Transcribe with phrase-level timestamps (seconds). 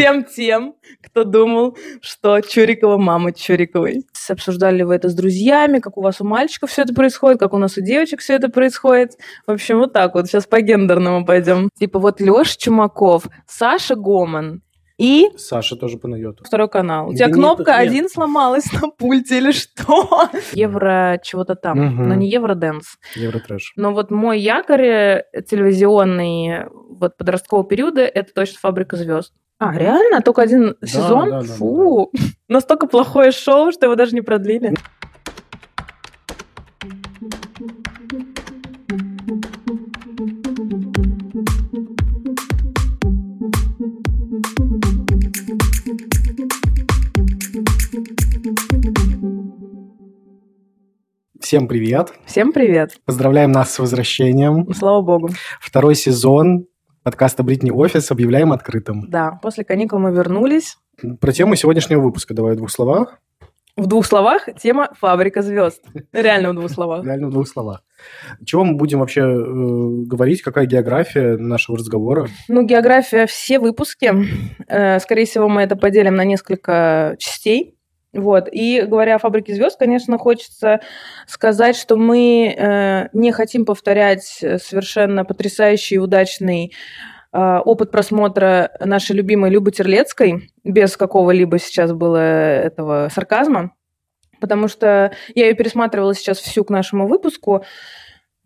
[0.00, 4.04] всем тем, кто думал, что Чурикова мама Чуриковой.
[4.28, 7.58] Обсуждали вы это с друзьями, как у вас у мальчиков все это происходит, как у
[7.58, 9.12] нас у девочек все это происходит.
[9.46, 10.26] В общем, вот так вот.
[10.26, 11.68] Сейчас по гендерному пойдем.
[11.78, 14.62] Типа вот Леша Чумаков, Саша Гоман,
[14.96, 16.44] и Саша тоже по найоту.
[16.44, 17.08] второй канал.
[17.08, 17.88] У тебя Да кнопка нет, нет.
[17.90, 20.28] один сломалась на пульте или что?
[20.52, 22.08] Евро чего-то там, Мгм.
[22.08, 22.96] но не Евроденс.
[23.16, 23.72] Евротрэш.
[23.74, 29.32] Но вот мой якорь э, телевизионный вот подросткового периода это точно «Фабрика звезд».
[29.58, 30.20] А, реально?
[30.20, 31.30] Только один Да, сезон?
[31.30, 32.10] да, да, Фу.
[32.48, 34.74] Настолько плохое шоу, что его даже не продлили.
[51.40, 52.12] Всем привет.
[52.26, 52.96] Всем привет.
[53.04, 54.72] Поздравляем нас с возвращением.
[54.74, 55.30] Слава богу.
[55.60, 56.66] Второй сезон
[57.04, 59.08] подкаста «Бритни Офис» объявляем открытым.
[59.08, 60.78] Да, после каникул мы вернулись.
[61.20, 63.20] Про тему сегодняшнего выпуска давай в двух словах.
[63.76, 65.82] В двух словах тема «Фабрика звезд».
[66.12, 67.04] Реально в двух словах.
[67.04, 67.82] Реально в двух словах.
[68.44, 70.42] Чего мы будем вообще э, говорить?
[70.42, 72.28] Какая география нашего разговора?
[72.48, 74.12] Ну, география все выпуски.
[74.68, 77.76] Э, Скорее всего, мы это поделим на несколько частей.
[78.14, 78.48] Вот.
[78.50, 80.80] И говоря о фабрике звезд, конечно, хочется
[81.26, 86.72] сказать, что мы э, не хотим повторять совершенно потрясающий и удачный
[87.32, 93.72] э, опыт просмотра нашей любимой Любы Терлецкой, без какого-либо сейчас было этого сарказма,
[94.40, 97.64] потому что я ее пересматривала сейчас всю к нашему выпуску.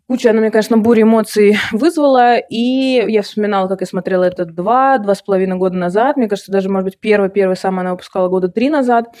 [0.07, 4.97] Куча она мне, конечно, бурю эмоций вызвала, и я вспоминала, как я смотрела это два,
[4.97, 6.17] два с половиной года назад.
[6.17, 9.15] Мне кажется, даже, может быть, первый, первый сам она выпускала года три назад.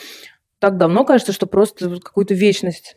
[0.59, 2.95] Так давно кажется, что просто какую-то вечность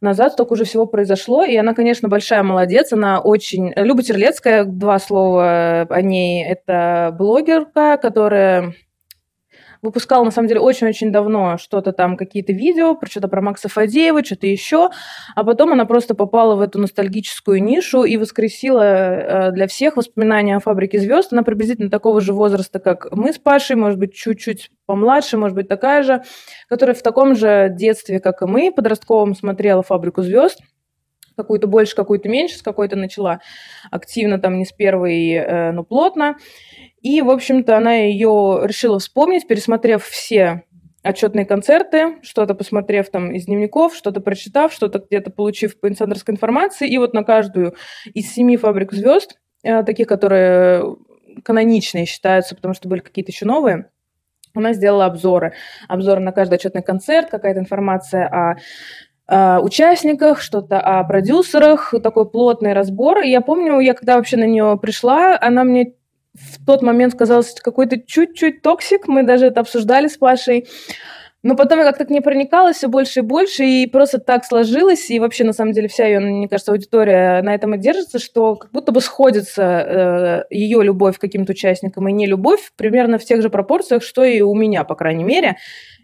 [0.00, 3.72] назад столько уже всего произошло, и она, конечно, большая молодец, она очень...
[3.76, 8.74] Люба Терлецкая, два слова о ней, это блогерка, которая
[9.82, 14.24] выпускала, на самом деле, очень-очень давно что-то там, какие-то видео, про что-то про Макса Фадеева,
[14.24, 14.90] что-то еще,
[15.34, 20.56] а потом она просто попала в эту ностальгическую нишу и воскресила э, для всех воспоминания
[20.56, 21.32] о «Фабрике звезд».
[21.32, 25.68] Она приблизительно такого же возраста, как мы с Пашей, может быть, чуть-чуть помладше, может быть,
[25.68, 26.22] такая же,
[26.68, 30.60] которая в таком же детстве, как и мы, подростковом, смотрела «Фабрику звезд»,
[31.36, 33.40] какую-то больше, какую-то меньше, с какой-то начала
[33.90, 36.36] активно, там не с первой, э, но плотно.
[37.02, 40.62] И, в общем-то, она ее решила вспомнить, пересмотрев все
[41.02, 46.88] отчетные концерты, что-то посмотрев там из дневников, что-то прочитав, что-то где-то получив по инсайдерской информации.
[46.88, 47.74] И вот на каждую
[48.14, 50.96] из семи фабрик звезд, э, таких, которые
[51.44, 53.90] каноничные считаются, потому что были какие-то еще новые,
[54.54, 55.54] она сделала обзоры.
[55.88, 58.56] Обзоры на каждый отчетный концерт, какая-то информация о
[59.28, 63.20] о участниках, что-то о продюсерах, такой плотный разбор.
[63.20, 65.94] И я помню, я когда вообще на нее пришла, она мне
[66.34, 69.08] в тот момент казалась какой-то чуть-чуть toxic.
[69.08, 70.66] Мы даже это обсуждали с Пашей.
[71.44, 75.10] Но потом я как-то к ней проникалась все больше и больше, и просто так сложилось,
[75.10, 78.54] и вообще, на самом деле, вся ее, мне кажется, аудитория на этом и держится, что
[78.54, 83.42] как будто бы сходится э, ее любовь к каким-то участникам и нелюбовь примерно в тех
[83.42, 85.56] же пропорциях, что и у меня, по крайней мере.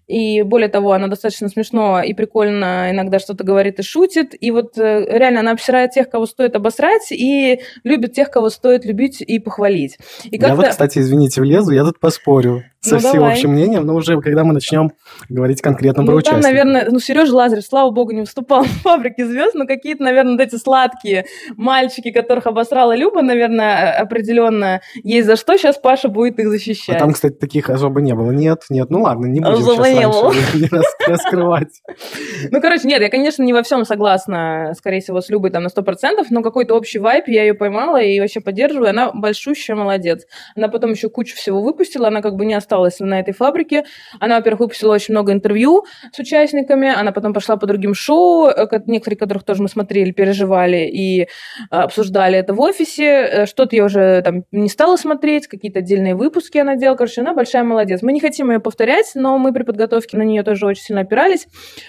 [0.09, 4.35] И более того, она достаточно смешно и прикольно иногда что-то говорит и шутит.
[4.41, 8.87] И вот э, реально она обсирает тех, кого стоит обосрать, и любит тех, кого стоит
[8.87, 9.99] любить и похвалить.
[10.25, 13.35] И Я вот, кстати, извините, влезу, я тут поспорю со Ну, давай.
[13.35, 14.93] всеобщим мнением, но уже когда мы начнем
[15.29, 16.43] говорить конкретно про ну, там, участников.
[16.45, 20.41] наверное, ну, Сережа Лазарев, слава богу, не выступал в «Фабрике звезд», но какие-то, наверное, вот
[20.41, 21.25] эти сладкие
[21.57, 25.57] мальчики, которых обосрала Люба, наверное, определенно есть за что.
[25.57, 26.99] Сейчас Паша будет их А защищать.
[26.99, 28.31] там, кстати, таких особо не было.
[28.31, 30.83] Нет, нет, ну ладно, не будем Особо сейчас не было.
[31.07, 31.69] раскрывать.
[32.51, 35.69] Ну, короче, нет, я, конечно, не во всем согласна, скорее всего, с Любой там на
[35.69, 38.91] 100%, но какой-то общий вайп, я ее поймала и вообще поддерживаю.
[38.91, 40.25] Она большущая молодец.
[40.57, 42.68] Она потом еще кучу всего выпустила, она как бы не осталась
[43.01, 43.85] на этой фабрике.
[44.21, 48.67] Она, во-первых, выпустила очень много интервью с участниками, она потом пошла по другим шоу, э,
[48.67, 51.27] ко- некоторые которых тоже мы смотрели, переживали и э,
[51.71, 53.05] обсуждали это в офисе.
[53.05, 56.97] Э, Что-то я уже там не стала смотреть, какие-то отдельные выпуски она делала.
[56.97, 58.03] Короче, она большая молодец.
[58.03, 61.47] Мы не хотим ее повторять, но мы при подготовке на нее тоже очень сильно опирались.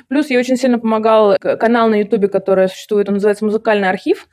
[0.08, 4.28] Плюс ей очень сильно помогал канал на Ютубе, который существует, он называется «Музыкальный архив».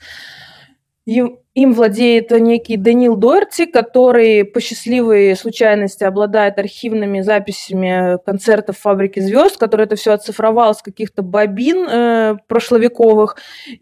[1.07, 1.23] И-
[1.57, 9.57] Им владеет некий Данил Дорти, который по счастливой случайности обладает архивными записями концертов «Фабрики звезд»,
[9.57, 13.37] который это все оцифровал с каких-то бобин э, прошловековых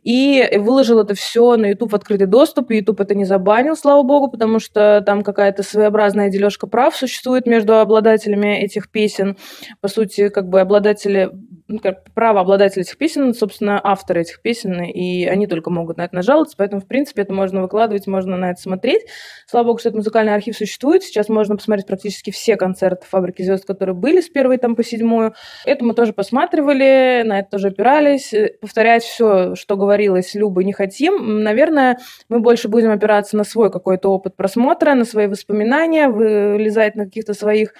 [0.04, 2.70] и выложил это все на YouTube в открытый доступ.
[2.70, 7.44] И YouTube это не забанил, слава богу, потому что там какая-то своеобразная дележка прав существует
[7.44, 9.36] между обладателями этих песен.
[9.80, 11.32] По сути, как бы обладатели
[11.66, 16.14] ну, как правообладатель этих песен, собственно, авторы этих песен, и они только могут на это
[16.14, 19.02] нажаловаться, поэтому, в принципе, это можно выкладывать, можно на это смотреть.
[19.46, 21.02] Слава богу, что этот музыкальный архив существует.
[21.02, 25.34] Сейчас можно посмотреть практически все концерты «Фабрики звезд», которые были с первой там по седьмую.
[25.64, 28.34] Это мы тоже посматривали, на это тоже опирались.
[28.60, 31.42] Повторять все, что говорилось Любой, не хотим.
[31.42, 37.04] Наверное, мы больше будем опираться на свой какой-то опыт просмотра, на свои воспоминания, вылезать на
[37.06, 37.72] каких-то своих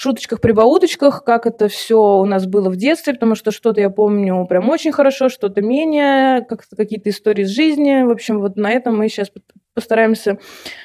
[0.00, 4.46] шуточках, прибауточках, как это все у нас было в детстве, потому что что-то я помню
[4.46, 8.04] прям очень хорошо, что-то менее, как-то какие-то истории из жизни.
[8.04, 9.32] В общем, вот на этом мы сейчас
[9.74, 10.38] постараемся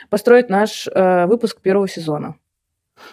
[0.09, 2.35] построить наш э, выпуск первого сезона.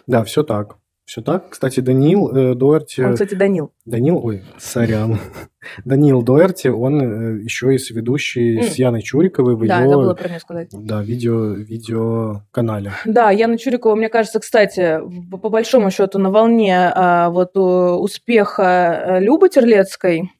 [0.06, 0.78] Да, все так.
[1.10, 1.50] Все так.
[1.50, 3.00] Кстати, Данил э, Дуэрти...
[3.00, 3.72] Он, кстати, Данил.
[3.84, 5.18] Данил, ой, сорян.
[5.84, 8.62] Данил Дуэрти, он э, еще и соведущий mm.
[8.62, 9.86] с Яной Чуриковой в да, ее...
[9.86, 10.68] Да, забыла про нее сказать.
[10.70, 12.92] Да, видео, видео-канале.
[13.06, 15.00] Да, Яна Чурикова, мне кажется, кстати,
[15.32, 20.30] по большому счету на волне а, вот успеха э, Любы Терлецкой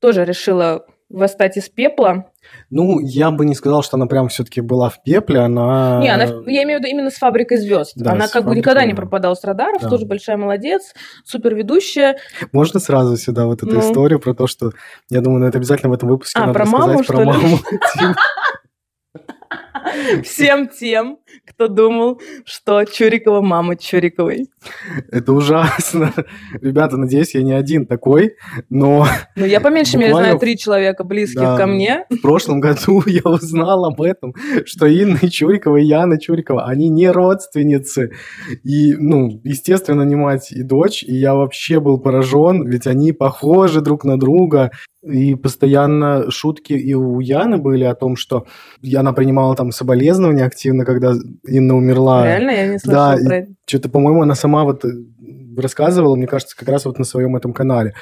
[0.00, 2.29] тоже решила восстать из пепла.
[2.70, 6.00] Ну, я бы не сказал, что она прям все-таки была в пепле, она...
[6.00, 7.92] Не, она, я имею в виду именно с «Фабрикой звезд».
[7.96, 9.88] Да, она как бы никогда не пропадала с радаров, да.
[9.88, 10.94] тоже большая молодец,
[11.24, 12.16] супер ведущая.
[12.52, 13.80] Можно сразу сюда вот эту ну.
[13.80, 14.72] историю про то, что,
[15.10, 17.58] я думаю, ну, это обязательно в этом выпуске а, надо про рассказать маму, про маму.
[20.24, 24.48] всем тем, кто думал, что Чурикова мама Чуриковой.
[25.10, 26.12] Это ужасно.
[26.60, 28.36] Ребята, надеюсь, я не один такой,
[28.68, 29.06] но...
[29.36, 32.04] Ну, я по меньшей мере знаю три человека близких да, ко мне.
[32.10, 34.34] В прошлом году я узнал об этом,
[34.64, 38.12] что Инна Чурикова и Яна Чурикова, они не родственницы.
[38.62, 43.80] И, ну, естественно, не мать и дочь, и я вообще был поражен, ведь они похожи
[43.80, 44.70] друг на друга.
[45.02, 48.46] И постоянно шутки и у Яны были о том, что
[48.94, 51.14] она принимала там соболезнования активно, когда
[51.46, 52.24] Инна умерла.
[52.24, 52.50] Реально?
[52.50, 53.52] Я не слышала да, про это.
[53.66, 54.88] Что-то, по-моему, она сама вот э,
[55.56, 57.94] рассказывала, мне кажется, как раз вот на своем этом канале.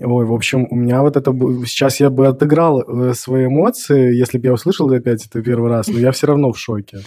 [0.00, 1.32] Ой, в общем, у меня вот это...
[1.66, 5.88] Сейчас я бы отыграл э, свои эмоции, если бы я услышал опять это первый раз,
[5.88, 6.98] но я все равно в шоке.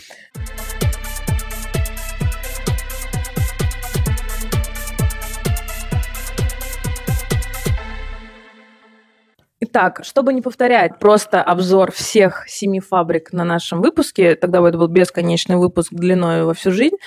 [9.62, 14.78] Итак, чтобы не повторять просто обзор всех семи фабрик на нашем выпуске, тогда бы это
[14.78, 16.98] был бесконечный выпуск длиной во всю жизнь,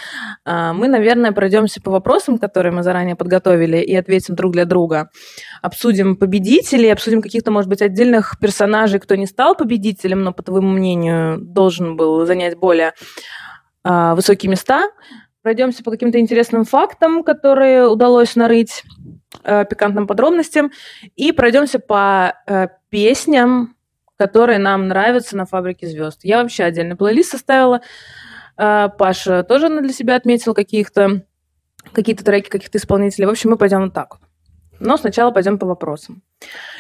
[0.47, 5.11] а, мы, наверное, пройдемся по вопросам, которые мы заранее подготовили, и ответим друг для друга.
[5.61, 10.71] Обсудим победителей, обсудим каких-то, может быть, отдельных персонажей, кто не стал победителем, но, по твоему
[10.71, 12.95] мнению, должен был занять более
[13.85, 14.89] а, высокие места.
[15.43, 18.85] Пройдемся по каким-то интересным фактам, которые удалось нарыть
[19.43, 20.71] э, пикантным подробностям,
[21.17, 23.77] и пройдемся по э, песням,
[24.17, 26.21] которые нам нравятся на «Фабрике звезд».
[26.25, 27.81] Я вообще отдельный плейлист составила.
[28.57, 31.23] Э, Паша тоже для себя отметил каких-то
[31.93, 33.27] какие-то треки каких-то исполнителей.
[33.27, 34.29] В общем, мы пойдем вот так вот.
[34.81, 36.23] Но сначала пойдем по вопросам.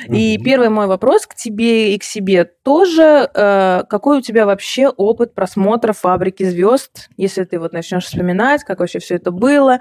[0.06, 0.16] Mm-hmm.
[0.16, 3.28] И первый мой вопрос к тебе и к себе тоже.
[3.34, 8.80] Э, какой у тебя вообще опыт просмотра «Фабрики звезд», если ты вот начнешь вспоминать, как
[8.80, 9.80] вообще все это было,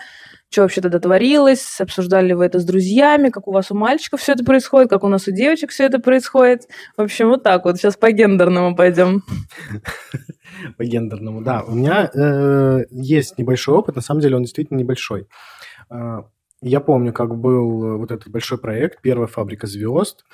[0.50, 4.22] что вообще тогда творилось, обсуждали ли вы это с друзьями, как у вас у мальчиков
[4.22, 6.68] все это происходит, как у нас у девочек все это происходит.
[6.96, 7.78] В общем, вот так вот.
[7.78, 9.24] Сейчас по гендерному пойдем.
[10.78, 11.62] По гендерному, да.
[11.62, 15.28] У меня э, есть небольшой опыт, на самом деле он действительно небольшой.
[15.92, 16.22] Э,
[16.62, 20.26] я помню, как был вот этот большой проект «Первая фабрика звезд»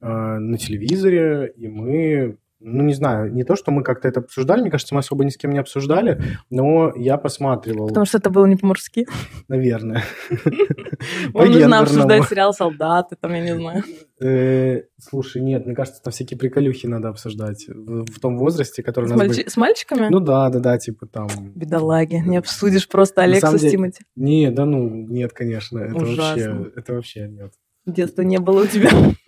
[0.00, 4.62] э, на телевизоре, и мы ну, не знаю, не то, что мы как-то это обсуждали,
[4.62, 6.20] мне кажется, мы особо ни с кем не обсуждали,
[6.50, 7.88] но я посматривал.
[7.88, 9.06] Потому что это было не по-мужски.
[9.48, 10.02] Наверное.
[11.32, 13.84] Вам нужно обсуждать сериал «Солдаты», там, я не знаю.
[14.20, 19.16] Э, слушай, нет, мне кажется, там всякие приколюхи надо обсуждать в том возрасте, который у
[19.16, 20.08] нас С мальчиками?
[20.10, 21.28] Ну да, да, да, типа там...
[21.54, 24.04] Бедолаги, не обсудишь просто Алекса с Тимати.
[24.16, 27.52] Не, да ну, нет, конечно, это вообще, это вообще нет.
[27.86, 28.90] Детства не было у тебя.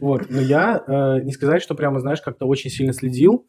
[0.00, 3.46] Вот, но я э, не сказать, что прямо, знаешь, как-то очень сильно следил.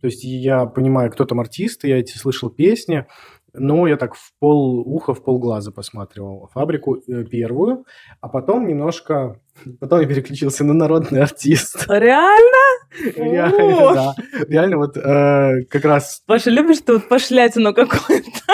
[0.00, 3.06] То есть я понимаю, кто там артист, я эти слышал песни,
[3.54, 7.84] но я так в пол уха, в пол глаза посматривал фабрику э, первую,
[8.20, 9.40] а потом немножко,
[9.80, 11.86] потом я переключился на народный артист.
[11.88, 12.86] Реально?
[13.16, 14.14] Реально, да.
[14.48, 16.22] Реально вот э, как раз...
[16.26, 18.47] Паша, любишь ты вот пошлятину какую-то?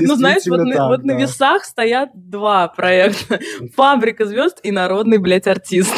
[0.00, 3.38] Ну, знаешь, вот на весах стоят два проекта.
[3.76, 5.94] Фабрика звезд и народный, блядь, артист.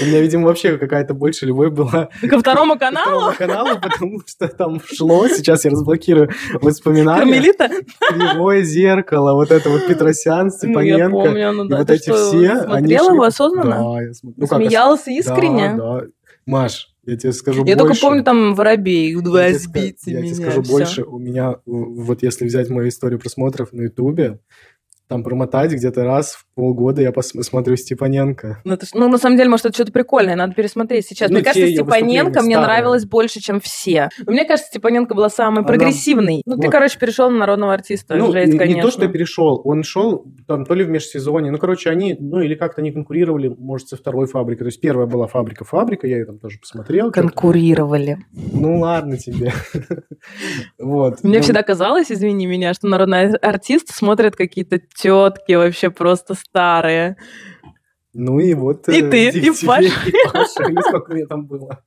[0.00, 3.26] У меня, видимо, вообще какая-то больше любовь была ко второму каналу.
[3.26, 7.20] Ко второму каналу, потому что там шло, сейчас я разблокирую воспоминания.
[7.20, 7.68] Кармелита?
[8.08, 11.08] Кривое зеркало, вот это вот Петросян, Степаненко.
[11.08, 11.76] Ну, я помню, ну да.
[11.76, 12.62] И вот эти все.
[12.62, 13.78] Смотрела его осознанно?
[13.78, 14.46] Да, я смотрю.
[14.46, 15.74] Смеялся искренне?
[15.76, 16.06] Да, да.
[16.46, 17.70] Маш, я тебе скажу я больше.
[17.70, 21.04] Я только помню там Воробей, два сбить Я тебе скажу больше.
[21.04, 24.40] У меня, вот если взять мою историю просмотров на Ютубе,
[25.08, 28.60] там промотать где-то раз в полгода я посмотрю Степаненко.
[28.64, 31.30] Ну, это, ну, на самом деле, может, это что-то прикольное, надо пересмотреть сейчас.
[31.30, 34.08] Ну, мне кажется, Степаненко мне нравилась больше, чем все.
[34.24, 35.68] Но мне кажется, Степаненко была самой Она...
[35.68, 36.42] прогрессивной.
[36.44, 36.62] Ну, вот.
[36.62, 38.16] ты, короче, перешел на народного артиста.
[38.16, 38.76] Ну, Жесть, не, конечно.
[38.76, 42.16] не то, что я перешел, он шел там то ли в межсезонье, ну, короче, они,
[42.18, 44.64] ну, или как-то они конкурировали, может, со второй фабрикой.
[44.64, 47.12] То есть первая была фабрика-фабрика, я ее там тоже посмотрел.
[47.12, 48.18] Конкурировали.
[48.32, 49.52] Ну, ладно тебе.
[50.78, 51.22] Вот.
[51.22, 51.42] Мне ну.
[51.42, 57.16] всегда казалось, извини меня, что народный артист смотрит какие-то тетки вообще просто старые.
[58.18, 58.88] Ну и вот...
[58.88, 59.88] И э, ты, и Паша.
[60.06, 61.82] И Паша, или сколько мне там было.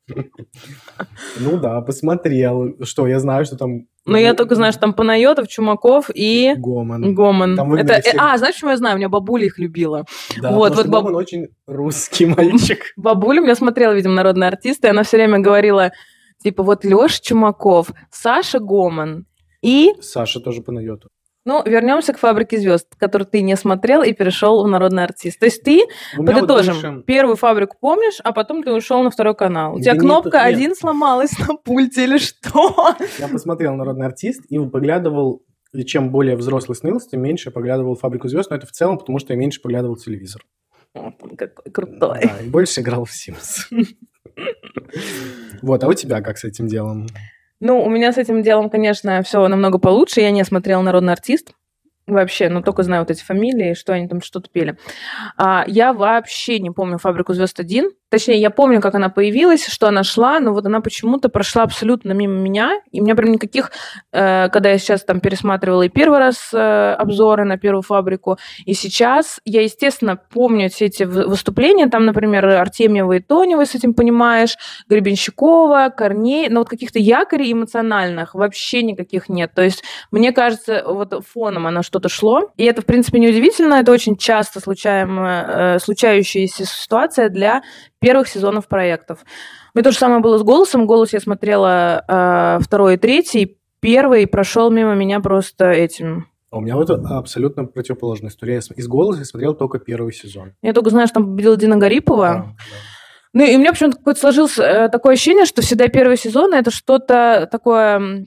[1.39, 2.75] Ну да, посмотрел.
[2.83, 3.87] Что, я знаю, что там...
[4.05, 6.53] Ну, я только знаю, что там Панайотов, Чумаков и...
[6.55, 7.55] Гомон.
[7.55, 7.99] Там Это...
[7.99, 8.13] Всех...
[8.19, 8.95] А, знаешь, почему я знаю?
[8.95, 10.05] У меня бабуля их любила.
[10.39, 11.05] Да, вот, вот баб...
[11.05, 12.83] Гомон очень русский мальчик.
[12.95, 15.91] Бабуля меня смотрела, видимо, народные артисты, и она все время говорила,
[16.43, 19.25] типа, вот Лёш Чумаков, Саша Гомон
[19.63, 19.93] и...
[19.99, 21.09] Саша тоже Панайотов.
[21.45, 25.39] Ну, вернемся к фабрике звезд, которую ты не смотрел и перешел в народный артист.
[25.39, 25.83] То есть ты,
[26.15, 27.03] подытожим, вот больше...
[27.05, 29.75] первую фабрику помнишь, а потом ты ушел на второй канал.
[29.75, 30.55] У тебя Нет, кнопка нет.
[30.55, 32.95] один сломалась на пульте или что?
[33.17, 37.95] Я посмотрел народный артист и поглядывал и чем более взрослый становился, тем меньше я поглядывал
[37.95, 40.43] «Фабрику звезд», но это в целом, потому что я меньше поглядывал телевизор.
[40.95, 42.21] Он какой крутой.
[42.23, 43.67] Да, и больше играл в Sims.
[45.61, 47.07] Вот, а у тебя как с этим делом?
[47.59, 50.21] Ну, у меня с этим делом, конечно, все намного получше.
[50.21, 51.53] Я не смотрела «Народный артист»
[52.07, 54.77] вообще, но только знаю вот эти фамилии, что они там что-то пели.
[55.37, 57.89] А, я вообще не помню «Фабрику звезд 1».
[58.09, 62.13] Точнее, я помню, как она появилась, что она шла, но вот она почему-то прошла абсолютно
[62.13, 62.81] мимо меня.
[62.91, 63.71] И у меня прям никаких,
[64.11, 68.73] э, когда я сейчас там пересматривала и первый раз э, обзоры на первую фабрику, и
[68.73, 74.57] сейчас я, естественно, помню все эти выступления, там, например, Артемьева и Тонева, с этим понимаешь,
[74.89, 79.51] Гребенщикова, Корней, но вот каких-то якорей эмоциональных вообще никаких нет.
[79.53, 83.91] То есть, мне кажется, вот фоном оно что-то шло, и это, в принципе, неудивительно, это
[83.91, 87.61] очень часто случаемая, э, случающаяся ситуация для
[87.99, 89.19] первых сезонов проектов.
[89.73, 90.87] Меня то же самое было с «Голосом».
[90.87, 93.57] «Голос» я смотрела э, второй и третий.
[93.79, 98.57] Первый прошел мимо меня просто этим а у меня вот абсолютно противоположная история.
[98.57, 100.53] Из «Голоса» я смотрел только первый сезон.
[100.63, 102.27] Я только знаю, что там победила Дина Гарипова.
[102.27, 102.53] Да, да.
[103.33, 106.71] Ну и у меня почему-то какое-то сложилось э, такое ощущение, что всегда первый сезон это
[106.71, 108.25] что-то такое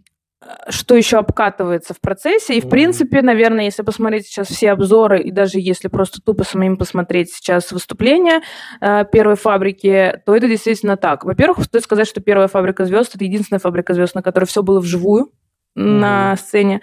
[0.68, 2.56] что еще обкатывается в процессе.
[2.56, 6.76] И, в принципе, наверное, если посмотреть сейчас все обзоры, и даже если просто тупо самим
[6.76, 8.42] посмотреть сейчас выступления
[8.80, 11.24] э, первой фабрики, то это действительно так.
[11.24, 14.80] Во-первых, стоит сказать, что первая фабрика звезд это единственная фабрика звезд, на которой все было
[14.80, 15.30] вживую
[15.76, 15.82] mm-hmm.
[15.82, 16.80] на сцене.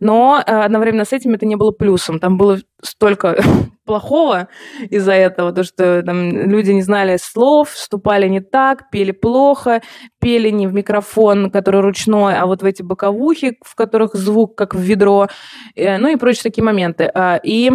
[0.00, 2.18] Но э, одновременно с этим это не было плюсом.
[2.18, 3.42] Там было столько
[3.84, 4.48] плохого
[4.88, 9.82] из-за этого, то что там люди не знали слов, вступали не так, пели плохо,
[10.20, 14.74] пели не в микрофон, который ручной, а вот в эти боковухи, в которых звук как
[14.74, 15.28] в ведро,
[15.74, 17.10] э, ну и прочие такие моменты.
[17.12, 17.70] А, и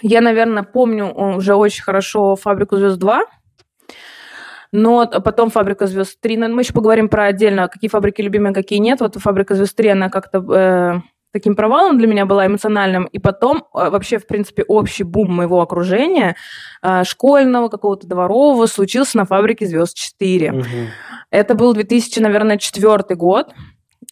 [0.00, 3.20] я, наверное, помню уже очень хорошо «Фабрику звезд 2»,
[4.72, 8.78] но потом «Фабрика звезд 3», ну, мы еще поговорим про отдельно, какие фабрики любимые, какие
[8.78, 9.00] нет.
[9.00, 11.00] Вот «Фабрика звезд 3», она как-то э,
[11.32, 13.06] таким провалом для меня была эмоциональным.
[13.06, 16.36] И потом э, вообще, в принципе, общий бум моего окружения,
[16.82, 20.58] э, школьного, какого-то дворового, случился на «Фабрике звезд 4».
[20.58, 20.66] Угу.
[21.30, 23.54] Это был 2000, наверное, четвертый год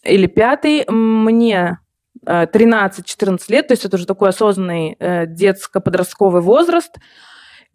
[0.05, 0.85] или пятый.
[0.89, 1.81] Мне
[2.25, 6.97] 13-14 лет, то есть это уже такой осознанный детско-подростковый возраст.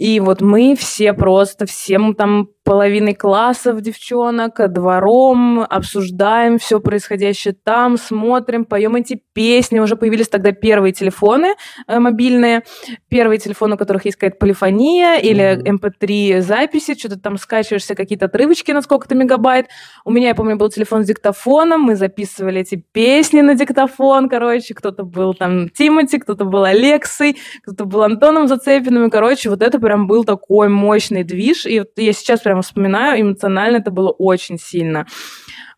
[0.02, 7.98] И вот мы все просто, всем там половиной классов девчонок, двором, обсуждаем все происходящее там,
[7.98, 9.80] смотрим, поем эти песни.
[9.80, 12.64] Уже появились тогда первые телефоны э, мобильные,
[13.10, 18.28] первые телефоны, у которых есть какая-то полифония или MP3 эм записи, что-то там скачиваешься, какие-то
[18.28, 19.68] отрывочки на сколько-то мегабайт.
[20.06, 24.74] У меня, я помню, был телефон с диктофоном, мы записывали эти песни на диктофон, короче,
[24.74, 29.78] кто-то был там Тимати, кто-то был Алексой, кто-то был Антоном Зацепиным, и, короче, вот это
[29.78, 34.58] прям был такой мощный движ, и вот я сейчас прям вспоминаю, эмоционально это было очень
[34.58, 35.06] сильно.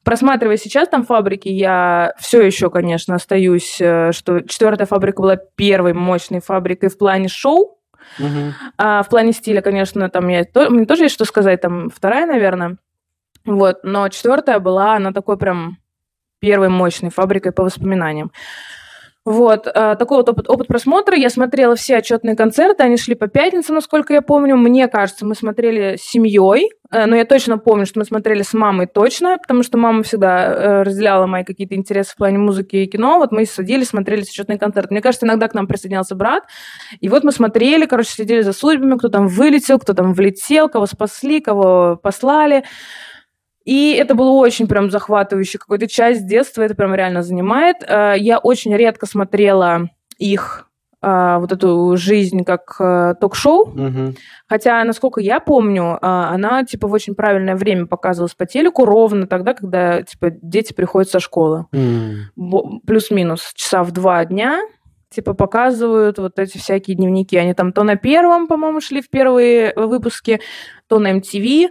[0.03, 5.93] Просматривая сейчас там фабрики, я все еще, конечно, остаюсь, э, что четвертая фабрика была первой
[5.93, 7.79] мощной фабрикой в плане шоу.
[8.19, 8.51] Uh-huh.
[8.77, 12.77] А в плане стиля, конечно, там я, мне тоже есть что сказать, там вторая, наверное.
[13.45, 15.77] Вот, но четвертая была, она такой прям
[16.39, 18.31] первой мощной фабрикой по воспоминаниям.
[19.25, 21.15] Вот, э, такой вот опыт, опыт просмотра.
[21.15, 24.57] Я смотрела все отчетные концерты, они шли по пятницам, насколько я помню.
[24.57, 28.53] Мне кажется, мы смотрели с семьей, э, но я точно помню, что мы смотрели с
[28.53, 32.85] мамой точно, потому что мама всегда э, разделяла мои какие-то интересы в плане музыки и
[32.85, 33.17] кино.
[33.17, 34.93] Вот мы садились, смотрели отчетные концерты.
[34.93, 36.43] Мне кажется, иногда к нам присоединялся брат,
[36.99, 40.85] и вот мы смотрели, короче, следили за судьбами, кто там вылетел, кто там влетел, кого
[40.85, 42.65] спасли, кого послали.
[43.65, 45.57] И это было очень прям захватывающе.
[45.57, 47.77] Какую-то часть детства это прям реально занимает.
[47.87, 50.67] Э, я очень редко смотрела их
[51.05, 53.65] а, вот эту жизнь как а, ток-шоу.
[53.75, 54.15] Мгм.
[54.47, 59.53] Хотя, насколько я помню, она типа в очень правильное время показывалась по телеку, ровно тогда,
[59.53, 61.65] когда типа дети приходят со школы.
[62.37, 64.61] Бо- Плюс-минус часа в два дня
[65.09, 67.35] типа показывают вот эти всякие дневники.
[67.35, 70.39] Они там то на первом, по-моему, шли в первые выпуски,
[70.87, 71.69] то на MTV.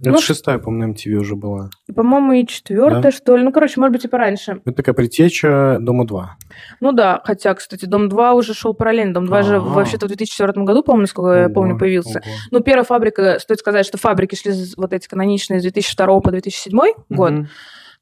[0.00, 1.68] Это Ну, шестая, по-моему, на MTV уже была.
[1.94, 3.44] По-моему, и четвертая, что ли.
[3.44, 4.60] Ну, короче, может быть, и пораньше.
[4.64, 6.36] Это такая предтеча Дома 2.
[6.80, 9.12] Ну да, хотя, кстати, Дом 2 уже шел параллельно.
[9.14, 9.64] Дом 2 же Ага.
[9.68, 12.20] вообще-то в 2004 году, по-моему, насколько я помню, появился.
[12.24, 12.34] ого.
[12.50, 16.78] Ну, первая фабрика, стоит сказать, что фабрики шли вот эти каноничные с 2002 по 2007
[17.10, 17.30] год.
[17.32, 17.48] Мгм.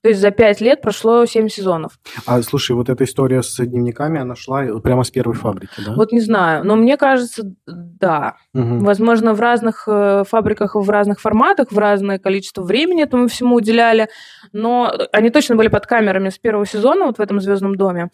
[0.03, 1.99] То есть за пять лет прошло 7 сезонов.
[2.25, 5.95] А слушай, вот эта история с дневниками, она шла прямо с первой фабрики, да?
[5.95, 8.37] Вот не знаю, но мне кажется, да.
[8.55, 8.85] Мгм.
[8.85, 14.09] Возможно, в разных э, фабриках, в разных форматах, в разное количество времени этому всему уделяли,
[14.53, 18.11] но они точно были под камерами с первого сезона вот в этом «Звездном доме».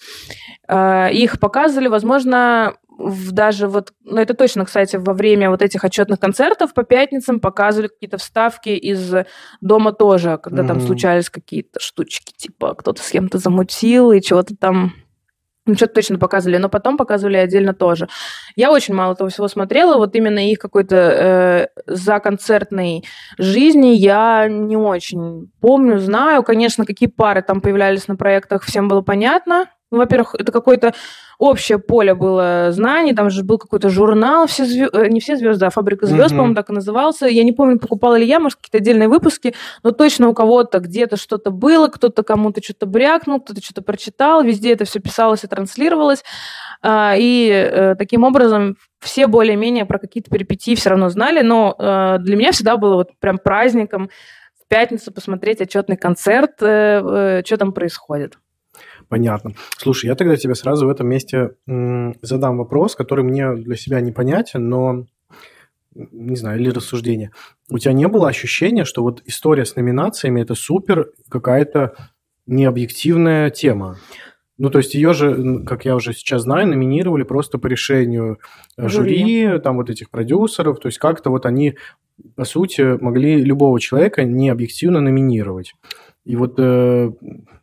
[0.69, 5.85] Э, Их показывали, возможно, в даже вот, ну это точно, кстати, во время вот этих
[5.85, 9.15] отчетных концертов по пятницам показывали какие-то вставки из
[9.61, 10.87] дома тоже, когда там Мгм.
[10.87, 14.93] случались какие-то штучки, типа кто-то с кем-то замутил и чего-то там
[15.67, 18.09] ну, что-то точно показывали, но потом показывали отдельно тоже.
[18.55, 23.05] Я очень мало этого всего смотрела, вот именно их какой-то э, законцертной
[23.39, 26.43] жизни я не очень помню, знаю.
[26.43, 29.67] Конечно, какие пары там появлялись на проектах, всем было понятно.
[29.91, 30.93] Ну, во-первых, это какое-то
[31.39, 35.67] общее поле было знаний, там же был какой-то журнал, все звё- э, не все звезды,
[35.67, 36.37] а фабрика звезд, Мгм.
[36.39, 37.27] по-моему, так и назывался.
[37.27, 41.17] Я не помню, покупала ли я, может, какие-то отдельные выпуски, но точно у кого-то где-то
[41.17, 46.25] что-то было, кто-то кому-то что-то брякнул, кто-то что-то прочитал, везде это все писалось и транслировалось.
[46.83, 52.17] А, И э, таким образом все более-менее про какие-то перипетии все равно знали, но э,
[52.21, 54.09] для меня всегда было вот прям праздником
[54.65, 58.39] в пятницу посмотреть отчетный концерт, что там происходит.
[59.09, 59.53] Понятно.
[59.77, 64.69] Слушай, я тогда тебе сразу в этом месте задам вопрос, который мне для себя непонятен,
[64.69, 65.07] но
[65.95, 67.31] не знаю, или рассуждение.
[67.71, 71.95] У тебя не было ощущения, что вот история с номинациями это супер какая-то
[72.47, 73.97] необъективная тема?
[74.57, 78.39] Ну, то есть ее же, как я уже сейчас знаю, номинировали просто по решению
[78.77, 79.19] э, Жюри.
[79.19, 81.77] жюри, там вот этих продюсеров, то есть как-то вот они,
[82.37, 85.75] по сути, могли любого человека необъективно номинировать.
[86.25, 87.11] И вот э,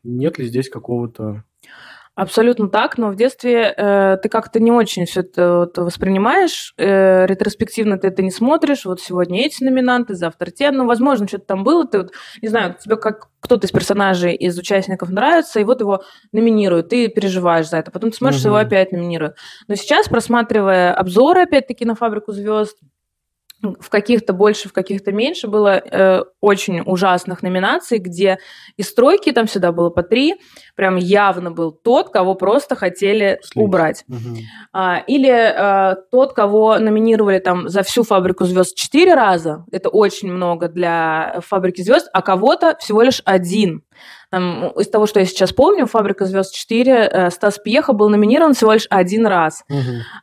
[0.03, 1.43] нет ли здесь какого-то...
[2.13, 7.25] Абсолютно так, но в детстве э, ты как-то не очень все это вот воспринимаешь, э,
[7.25, 11.63] ретроспективно ты это не смотришь, вот сегодня эти номинанты, завтра те, ну, возможно, что-то там
[11.63, 15.79] было, ты вот, не знаю, тебе как кто-то из персонажей, из участников нравится, и вот
[15.79, 18.47] его номинируют, ты переживаешь за это, потом ты смотришь, Мгм.
[18.49, 19.37] его опять номинируют.
[19.69, 22.77] Но сейчас, просматривая обзоры, опять-таки, на «Фабрику звезд»,
[23.61, 28.39] в каких-то больше, в каких-то меньше было э, очень ужасных номинаций, где
[28.77, 30.35] из стройки там всегда было по три,
[30.75, 33.63] прям явно был тот, кого просто хотели Слить.
[33.65, 34.03] убрать.
[34.07, 34.37] Мгм.
[34.73, 40.31] А, или а, тот, кого номинировали там за всю фабрику звезд четыре раза, это очень
[40.31, 43.83] много для фабрики звезд, а кого-то всего лишь один.
[44.31, 48.53] Там, из того, что я сейчас помню, фабрика звезд 4, э, Стас Пьеха был номинирован
[48.53, 49.65] всего лишь один раз.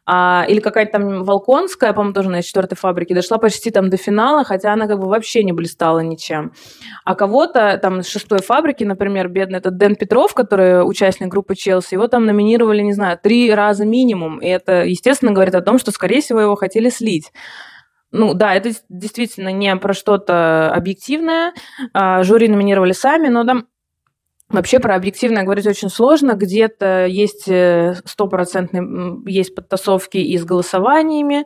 [0.07, 4.45] А, или какая-то там Волконская, по-моему, тоже на четвертой фабрике, дошла почти там до финала,
[4.45, 6.53] хотя она как бы вообще не блистала ничем.
[7.05, 11.95] А кого-то там с шестой фабрики, например, бедный этот Дэн Петров, который участник группы Челси,
[11.95, 14.39] его там номинировали, не знаю, три раза минимум.
[14.39, 17.31] И это, естественно, говорит о том, что, скорее всего, его хотели слить.
[18.11, 21.53] Ну да, это действительно не про что-то объективное.
[21.93, 23.67] А, Жюри номинировали сами, но там
[24.51, 26.33] Вообще про объективное говорить очень сложно.
[26.33, 31.45] Где-то есть э, стопроцентные есть подтасовки и с голосованиями.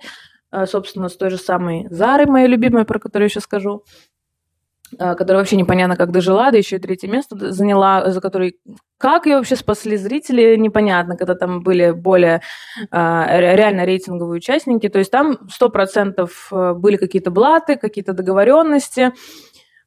[0.52, 3.82] Э, Собственно, с той же самой Зарой, моей любимой, про которую я сейчас скажу
[4.96, 8.60] э, которая вообще непонятно как дожила, да еще и третье место заняла, за которой
[8.98, 12.40] как ее вообще спасли зрители, непонятно, когда там были более
[12.92, 14.88] ре- реально рейтинговые участники.
[14.88, 19.12] То есть там 100% э, были какие-то блаты, какие-то договоренности.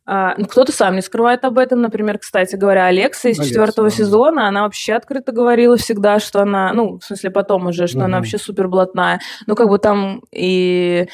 [0.08, 1.82] А, ну, Кто-то сам не скрывает об этом.
[1.82, 3.96] Например, кстати говоря, Алекса из четвертого да.
[3.96, 8.08] сезона, она вообще открыто говорила всегда, что она, ну, в смысле потом уже, что она
[8.08, 8.18] Мгм.
[8.18, 9.20] вообще супер блатная.
[9.48, 11.08] Ну, как бы там и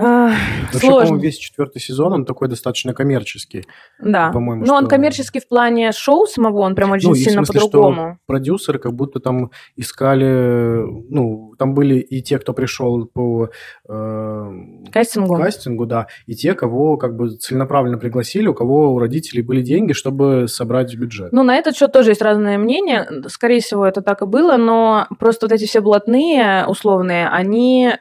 [0.00, 0.28] а,
[0.72, 1.00] Вообще, сложно.
[1.00, 3.66] по-моему, весь четвертый сезон, он такой достаточно коммерческий.
[4.00, 4.30] Да.
[4.32, 7.22] по-моему, Но он что- коммерческий в плане шоу самого, он прям очень Ну, и в
[7.22, 8.18] сильно смысле, что по-другому.
[8.26, 10.84] Продюсеры как будто там искали...
[11.10, 13.50] Ну, там были и те, кто пришел по
[13.88, 14.50] э,
[14.92, 15.36] Кастингу.
[15.36, 19.92] кастингу, да, и те, кого как бы целенаправленно пригласили, у кого у родителей были деньги,
[19.92, 21.32] чтобы собрать бюджет.
[21.32, 23.06] Ну, на этот счет тоже есть разное мнение.
[23.28, 27.92] Скорее всего, это так и было, но просто вот эти все блатные, условные, они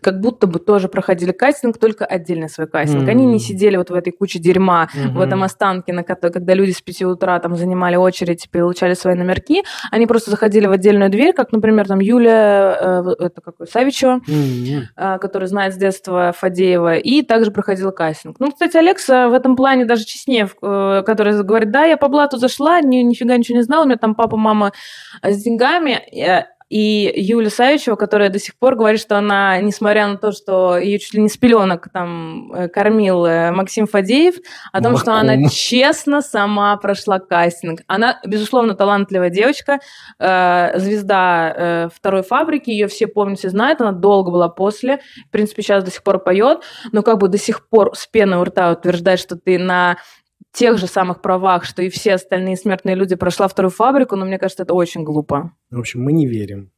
[0.00, 3.04] как будто бы тоже проходили кастинг, только отдельный свой кастинг.
[3.04, 3.10] Mm-hmm.
[3.10, 5.12] Они не сидели вот в этой куче дерьма, mm-hmm.
[5.12, 9.14] в этом останке, на который, когда люди с 5 утра там занимали очередь, получали свои
[9.14, 9.64] номерки.
[9.90, 14.80] Они просто заходили в отдельную дверь, как, например, там Юля, э, это какой, Савичева, mm-hmm.
[14.96, 18.36] э, который знает с детства Фадеева, и также проходил кастинг.
[18.38, 22.38] Ну, кстати, Алекса в этом плане даже честнее, э, который говорит, да, я по блату
[22.38, 24.72] зашла, ни, нифига ничего не знала, у меня там папа, мама
[25.22, 30.32] с деньгами, и Юля Савичева, которая до сих пор говорит, что она, несмотря на то,
[30.32, 34.36] что ее чуть ли не с пеленок там э, кормил э, Максим Фадеев,
[34.72, 37.80] о том, что она честно сама прошла кастинг.
[37.86, 39.80] Она, безусловно, талантливая девочка,
[40.18, 45.62] э, звезда второй фабрики, ее все помнят, все знают, она долго была после, в принципе,
[45.62, 48.72] сейчас до сих пор поет, но как бы до сих пор с пеной у рта
[48.72, 49.96] утверждать, что ты на
[50.52, 54.38] тех же самых правах, что и все остальные смертные люди прошла вторую фабрику, но мне
[54.38, 55.52] кажется, это очень глупо.
[55.70, 56.70] В общем, мы не верим.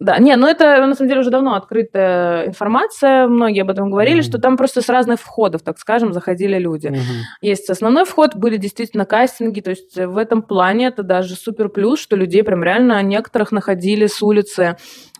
[0.00, 4.20] Да, не, ну это на самом деле уже давно открытая информация, многие об этом говорили,
[4.20, 4.28] mm-hmm.
[4.28, 6.86] что там просто с разных входов, так скажем, заходили люди.
[6.86, 7.20] Mm-hmm.
[7.42, 12.00] Есть основной вход, были действительно кастинги, то есть в этом плане это даже супер плюс,
[12.00, 14.78] что людей прям реально некоторых находили с улицы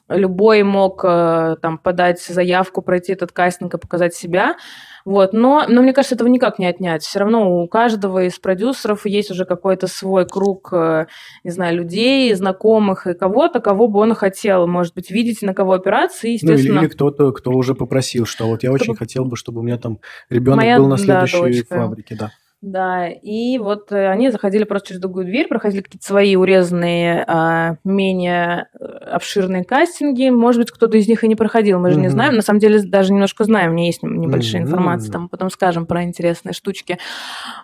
[0.09, 4.57] любой мог э, там подать заявку, пройти этот кастинг и показать себя.
[5.05, 5.33] Вот.
[5.33, 7.03] Но, но мне кажется, этого никак не отнять.
[7.03, 11.07] Все равно у каждого из продюсеров есть уже какой-то свой круг, э,
[11.45, 15.73] не знаю, людей, знакомых и кого-то, кого бы он хотел, может быть, видеть, на кого
[15.73, 16.27] опираться.
[16.27, 16.75] И, естественно...
[16.75, 19.63] Ну, или, или кто-то, кто уже попросил, что вот я очень хотел бы, чтобы у
[19.63, 22.17] меня там ребенок Моя, был на следующей да, фабрике.
[22.17, 22.31] Да.
[22.63, 27.77] Да, и вот э, они заходили просто через другую дверь, проходили какие-то свои урезанные, а,
[27.85, 30.29] менее э, обширные кастинги.
[30.29, 32.03] Может быть, кто-то из них и не проходил, мы же mm-hmm.
[32.03, 32.35] не знаем.
[32.35, 34.67] На самом деле, даже немножко знаем, у меня есть небольшая mm-hmm.
[34.67, 36.99] информация, там потом скажем про интересные штучки.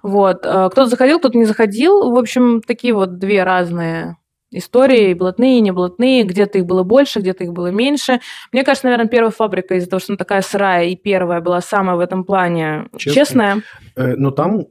[0.03, 0.47] Вот.
[0.47, 2.11] Э, кто-то заходил, кто-то не заходил.
[2.11, 4.17] В общем, такие вот две разные
[4.51, 8.21] истории, блатные, не блатные, где-то их было больше, где-то их было меньше.
[8.51, 11.97] Мне кажется, наверное, первая фабрика из-за того, что она такая сырая и первая была самая
[11.97, 13.15] в этом плане честная.
[13.15, 13.63] честная.
[13.97, 14.67] Э, но там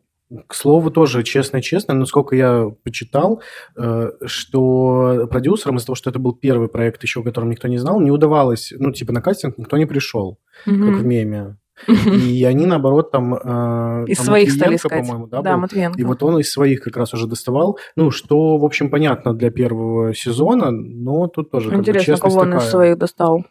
[0.47, 3.41] к слову, тоже честно-честно, насколько я почитал,
[3.77, 7.77] э, что продюсерам из-за того, что это был первый проект еще, о котором никто не
[7.77, 10.91] знал, не удавалось, ну, типа на кастинг никто не пришел, mm-hmm.
[10.91, 11.57] как в меме.
[11.87, 13.33] И они, наоборот, там...
[13.33, 15.05] Э, из там своих стали искать.
[15.05, 15.99] по-моему, да, да Матвиенко.
[15.99, 17.77] И вот он из своих как раз уже доставал.
[17.95, 21.73] Ну, что, в общем, понятно для первого сезона, но тут тоже...
[21.75, 23.45] Интересно, кого он из своих достал?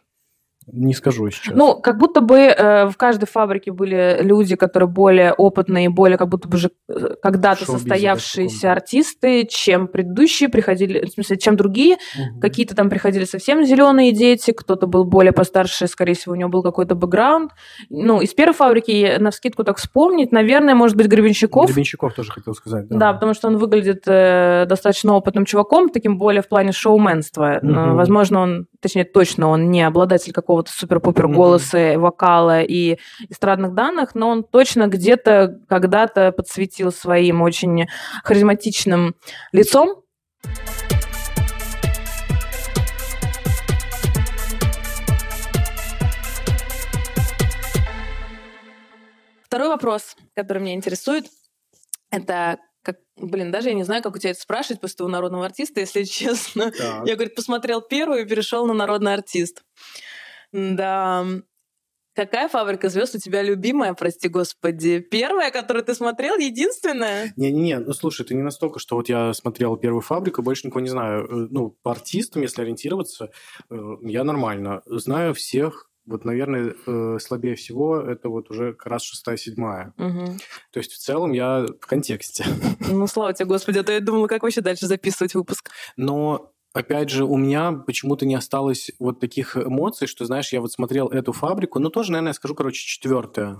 [0.67, 1.55] Не скажу сейчас.
[1.55, 6.29] Ну, как будто бы э, в каждой фабрике были люди, которые более опытные, более как
[6.29, 11.95] будто бы уже э, когда-то состоявшиеся артисты, чем предыдущие приходили, в смысле, чем другие.
[11.95, 12.39] Угу.
[12.41, 16.63] Какие-то там приходили совсем зеленые дети, кто-то был более постарше, скорее всего, у него был
[16.63, 17.51] какой-то бэкграунд.
[17.89, 21.67] Ну, из первой фабрики, на вскидку так вспомнить, наверное, может быть, Гребенщиков.
[21.67, 22.97] Гребенщиков тоже хотел сказать, да.
[22.97, 27.59] Да, потому что он выглядит э, достаточно опытным чуваком, таким более в плане шоуменства.
[27.61, 27.95] Угу.
[27.95, 31.97] Возможно, он, точнее, точно он не обладатель какого какого-то супер-пупер голоса, mm-hmm.
[31.97, 37.87] вокала и эстрадных данных, но он точно где-то когда-то подсветил своим очень
[38.23, 39.15] харизматичным
[39.51, 40.03] лицом.
[49.43, 51.25] Второй вопрос, который меня интересует,
[52.11, 55.45] это как, блин, даже я не знаю, как у тебя это спрашивать после того народного
[55.45, 56.71] артиста, если честно.
[56.71, 57.07] Так.
[57.07, 59.63] Я, говорит, посмотрел первую и перешел на народный артист.
[60.53, 61.25] Да.
[62.15, 64.99] Какая фабрика звезд у тебя любимая, прости господи?
[64.99, 67.33] Первая, которую ты смотрел, единственная?
[67.35, 70.87] Не-не-не, ну слушай, это не настолько, что вот я смотрел первую фабрику, больше никого не
[70.87, 71.25] знаю.
[71.25, 73.31] Э, ну, по артистам, если ориентироваться,
[73.69, 74.81] э, я нормально.
[74.85, 79.93] Знаю всех, вот, наверное, э, слабее всего это вот уже как раз шестая, седьмая.
[79.97, 80.37] Угу.
[80.71, 82.45] То есть в целом я в контексте.
[82.87, 85.71] Ну, слава тебе, Господи, а то я думала, как вообще дальше записывать выпуск.
[85.97, 90.71] Но опять же, у меня почему-то не осталось вот таких эмоций, что, знаешь, я вот
[90.71, 93.59] смотрел эту фабрику, ну, тоже, наверное, я скажу, короче, четвертая.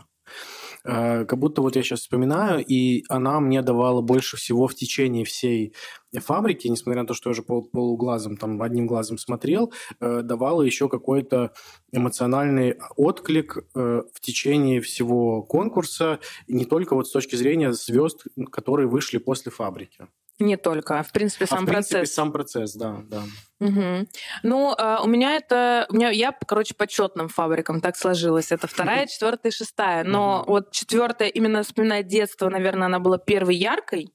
[0.85, 5.25] Э, как будто вот я сейчас вспоминаю, и она мне давала больше всего в течение
[5.25, 5.73] всей
[6.13, 10.61] фабрики, несмотря на то, что я уже пол, полуглазом, там, одним глазом смотрел, э, давала
[10.61, 11.53] еще какой-то
[11.91, 18.87] эмоциональный отклик э, в течение всего конкурса, не только вот с точки зрения звезд, которые
[18.87, 20.07] вышли после фабрики.
[20.37, 21.89] Не только, а в принципе сам а в процесс.
[21.89, 23.23] принципе, сам процесс, да, да.
[23.61, 24.07] Угу.
[24.43, 28.51] Ну, а, у меня это, у меня я, короче, по четным фабрикам так сложилось.
[28.51, 30.03] Это вторая, четвертая, шестая.
[30.03, 30.51] Но угу.
[30.51, 34.13] вот четвертая, именно вспоминая детство, наверное, она была первой яркой,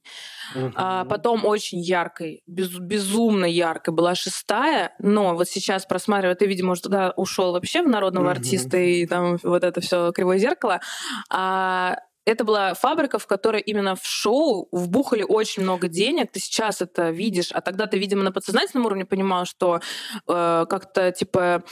[0.55, 0.71] угу.
[0.75, 4.93] а потом очень яркой, без, безумно яркой была шестая.
[4.99, 8.31] Но вот сейчас просматривая, ты, видимо, уже туда ушел вообще в народного угу.
[8.31, 10.81] артиста и там вот это все кривое зеркало.
[11.31, 16.31] А это была фабрика, в которой именно в шоу вбухали очень много денег.
[16.31, 19.79] Ты сейчас это видишь, а тогда ты, видимо, на подсознательном уровне понимал, что
[20.27, 21.63] э, как-то типа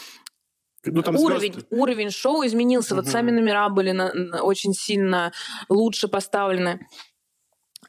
[0.85, 1.75] Ну, там уровень, звезды.
[1.75, 2.95] уровень шоу изменился.
[2.95, 3.11] Вот Мгм.
[3.11, 5.31] сами номера были на- на- очень сильно
[5.69, 6.87] лучше поставлены.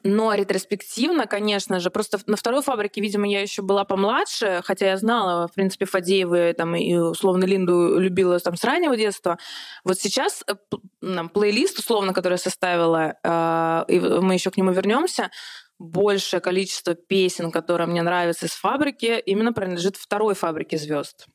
[0.03, 4.97] Но ретроспективно, конечно же, просто на второй фабрике, видимо, я еще была помладше, хотя я
[4.97, 9.37] знала, в принципе, Фадеевы там, и условно Линду любила там с раннего детства.
[9.83, 14.57] Вот сейчас э, п- нам плейлист, условно, который я составила, э, и мы еще к
[14.57, 15.29] нему вернемся,
[15.77, 21.27] большее количество песен, которые мне нравятся из фабрики, именно принадлежит второй фабрике звезд.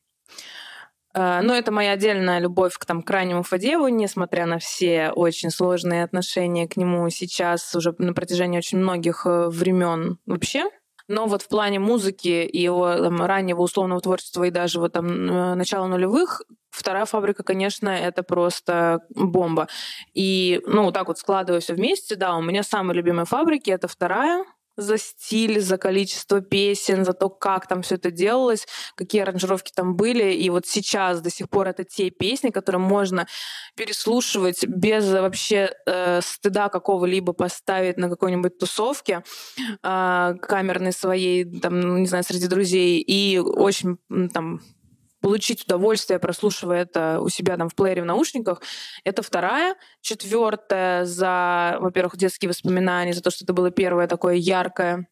[1.17, 6.03] Э, Но это моя отдельная любовь к там, к Фадееву, несмотря на все очень сложные
[6.03, 10.69] отношения к нему сейчас уже на протяжении очень многих э, времен вообще.
[11.09, 15.07] Но вот в плане музыки и его там, раннего условного творчества и даже вот там
[15.07, 19.67] э, начала нулевых вторая фабрика, конечно, это просто бомба.
[20.13, 24.45] И, ну, так вот складывая все вместе, да, у меня самые любимые фабрики это вторая,
[24.77, 29.95] за стиль, за количество песен, за то, как там все это делалось, какие аранжировки там
[29.95, 30.33] были.
[30.33, 33.27] И вот сейчас до сих пор это те песни, которые можно
[33.75, 39.23] переслушивать без вообще э, стыда какого-либо поставить на какой-нибудь тусовке
[39.83, 43.01] э, камерной своей, там, ну, не знаю, среди друзей.
[43.01, 43.97] И очень
[44.33, 44.61] там
[45.27, 48.61] получить удовольствие, прослушивая это у себя там в плеере в наушниках.
[49.03, 49.75] Это вторая.
[49.99, 55.09] Четвертая за, во-первых, детские воспоминания, за то, что это было первое такое яркое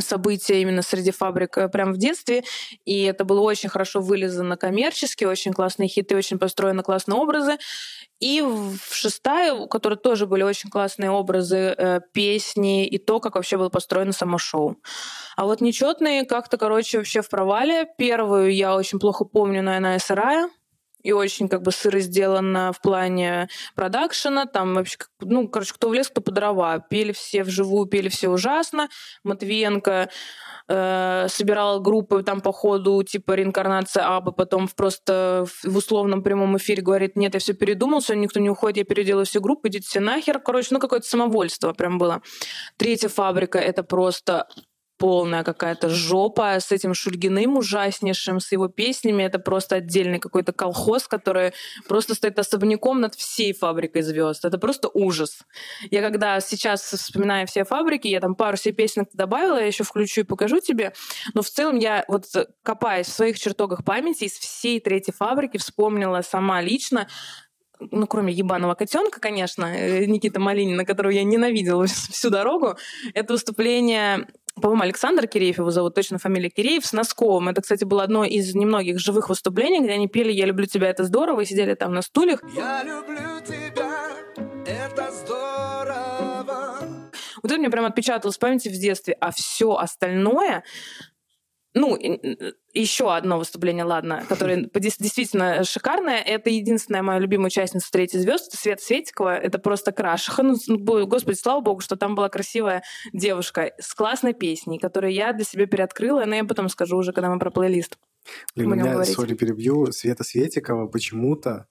[0.00, 2.44] событие именно среди фабрик э, прямо в детстве,
[2.84, 7.58] и это было очень хорошо вылезано коммерчески, очень классные хиты, очень построены классные образы.
[8.20, 13.34] И в шестая, у которой тоже были очень классные образы, э, песни и то, как
[13.34, 14.76] вообще было построено само шоу.
[15.36, 17.86] А вот нечетные как-то, короче, вообще в провале.
[17.98, 20.48] Первую я очень плохо помню, наверное, сырая
[21.04, 24.46] и очень как бы сыро сделано в плане продакшена.
[24.46, 26.80] Там вообще, ну, короче, кто в лес, кто по дрова.
[26.80, 28.88] Пели все вживую, пели все ужасно.
[29.22, 30.08] Матвиенко
[30.66, 36.82] э, собирал группы там по ходу типа реинкарнация Абы, потом просто в условном прямом эфире
[36.82, 40.00] говорит, нет, я все передумал, сегодня никто не уходит, я переделаю всю группу, идите все
[40.00, 40.40] нахер.
[40.40, 42.22] Короче, ну какое-то самовольство прям было.
[42.78, 44.48] Третья фабрика— это просто
[44.96, 49.22] полная какая-то жопа с этим Шульгиным ужаснейшим, с его песнями.
[49.22, 51.52] Это просто отдельный какой-то колхоз, который
[51.88, 54.44] просто стоит особняком над всей фабрикой звезд.
[54.44, 55.42] Это просто ужас.
[55.90, 60.20] Я когда сейчас вспоминаю все фабрики, я там пару себе песен добавила, я еще включу
[60.20, 60.92] и покажу тебе.
[61.34, 62.24] Но в целом я вот
[62.62, 67.08] копаясь в своих чертогах памяти из всей третьей фабрики вспомнила сама лично
[67.90, 72.76] ну, кроме ебаного котенка, конечно, э, Никита Малинина, которого я ненавидела всю дорогу,
[73.14, 74.28] это выступление
[74.60, 77.48] по-моему, Александр Киреев его зовут, точно фамилия Киреев, с Носковым.
[77.48, 81.04] Это, кстати, было одно из немногих живых выступлений, где они пели «Я люблю тебя, это
[81.04, 82.40] здорово», и сидели там на стульях.
[82.54, 84.08] Я люблю тебя,
[84.66, 86.78] это здорово.
[87.42, 89.16] Вот это мне прям отпечаталось в памяти в детстве.
[89.20, 90.64] А все остальное,
[91.74, 91.98] ну,
[92.72, 96.20] еще одно выступление, ладно, которое действительно шикарное.
[96.20, 99.36] Это единственная моя любимая участница «Третьей звезд», это Света Светикова.
[99.36, 100.42] Это просто крашиха.
[100.42, 102.82] Ну, бо- господи, слава богу, что там была красивая
[103.12, 107.28] девушка с классной песней, которую я для себя переоткрыла, но я потом скажу уже, когда
[107.28, 107.98] мы про плейлист.
[108.54, 109.14] Блин, меня, говорить.
[109.14, 111.66] сори, перебью, Света Светикова почему-то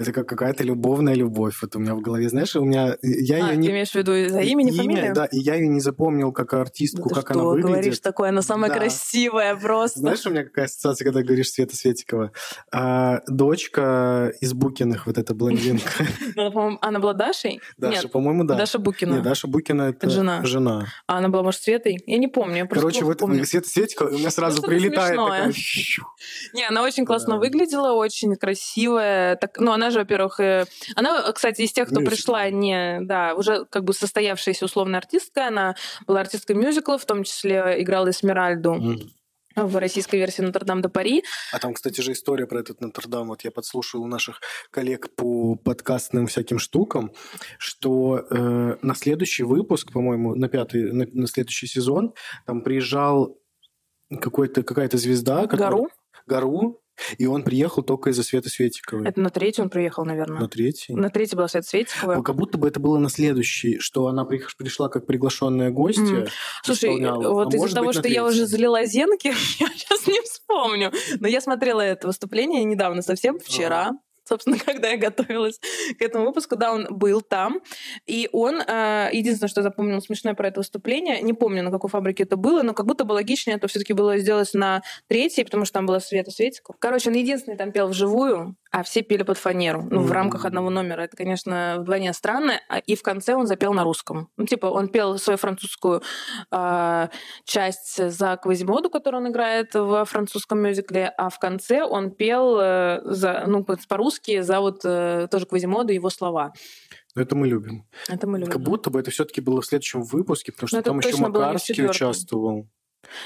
[0.00, 1.58] это как какая-то любовная любовь.
[1.60, 2.96] Вот у меня в голове, знаешь, у меня...
[3.02, 3.68] Я а, ее ты не...
[3.68, 5.14] имеешь в виду за имя, фамилию?
[5.14, 7.70] Да, и я ее не запомнил как Да артистку, ты как что, она выглядит.
[7.70, 8.30] говоришь такое?
[8.30, 8.78] Она самая Да.
[8.78, 9.98] красивая просто.
[10.00, 12.32] Знаешь, у меня какая ассоциация, когда говоришь Света Светикова?
[12.72, 15.90] А, дочка из Букиных, вот эта блондинка.
[16.36, 17.60] Она, по-моему, она была Дашей?
[17.76, 18.54] Даша, по-моему, да.
[18.54, 19.16] Даша Букина.
[19.16, 20.86] Нет, Даша Букина это Жена.
[21.06, 21.98] А она была, может, Светой?
[22.06, 22.66] Я не помню.
[22.66, 23.20] Короче, вот.
[23.44, 25.18] Света Светикова, у меня сразу прилетает.
[26.54, 27.40] Не, она очень классно Да.
[27.40, 29.38] выглядела, очень красивая.
[29.58, 30.40] Ну, она же, во-первых,
[30.96, 32.10] она, кстати, из тех, кто Мюзикл.
[32.16, 35.48] пришла не, да, уже как бы состоявшаяся условная артистка.
[35.48, 35.74] Она
[36.06, 39.10] была артисткой мюзикла, в том числе играла Эсмеральду Мгм.
[39.56, 41.22] в российской версии Нотр-Дам де Пари.
[41.52, 43.28] А там, кстати же, история про этот Нотр-Дам.
[43.28, 47.12] Вот я подслушал у наших коллег по подкастным всяким штукам,
[47.58, 52.14] что э, на следующий выпуск, по-моему, на пятый, на, на следующий сезон,
[52.46, 53.36] там приезжал
[54.20, 55.46] какой-то, какая-то звезда.
[55.46, 55.88] которая- Гару.
[56.26, 56.80] Гару.
[57.18, 59.06] И он приехал только из-за Светы Светиковой.
[59.08, 60.40] Это на третий он приехал, наверное.
[60.40, 60.94] На третий.
[60.94, 62.14] На третий была Света Светикова.
[62.16, 66.02] Ну, Как будто бы это было на следующий, что она при- пришла как приглашенная гостья.
[66.02, 66.26] Мгм.
[66.62, 67.32] Слушай, исполняла.
[67.32, 69.28] вот А из-за того, что я уже залила зенки,
[69.60, 70.92] я сейчас не вспомню.
[71.20, 73.92] Но я смотрела это выступление недавно, совсем вчера.
[74.30, 75.60] Собственно, когда я готовилась
[75.98, 77.60] к этому выпуску, да, он был там,
[78.06, 82.22] и он, э, единственное, что запомнил смешное про это выступление, не помню, на какой фабрике
[82.22, 85.64] это было, но как будто бы логичнее это все таки было сделать на третьей, потому
[85.64, 86.76] что там была Света Светиков.
[86.78, 89.86] Короче, он единственный там пел вживую, а все пели под фанеру.
[89.90, 91.02] Ну, в рамках одного номера.
[91.02, 92.60] Это, конечно, вдвойне странно.
[92.68, 94.28] А, и в конце он запел на русском.
[94.36, 96.02] Ну, типа, он пел свою французскую
[96.52, 97.08] э,
[97.44, 103.00] часть за Квазимоду, которую он играет в французском мюзикле, а в конце он пел э,
[103.04, 106.52] за, ну, по-русски за вот э, тоже Квазимоду его слова.
[107.16, 107.84] Это мы любим.
[108.08, 108.52] Это мы любим.
[108.52, 111.16] Как будто бы это все-таки было в следующем выпуске, потому что Ну, это там еще
[111.16, 112.68] Макарский участвовал.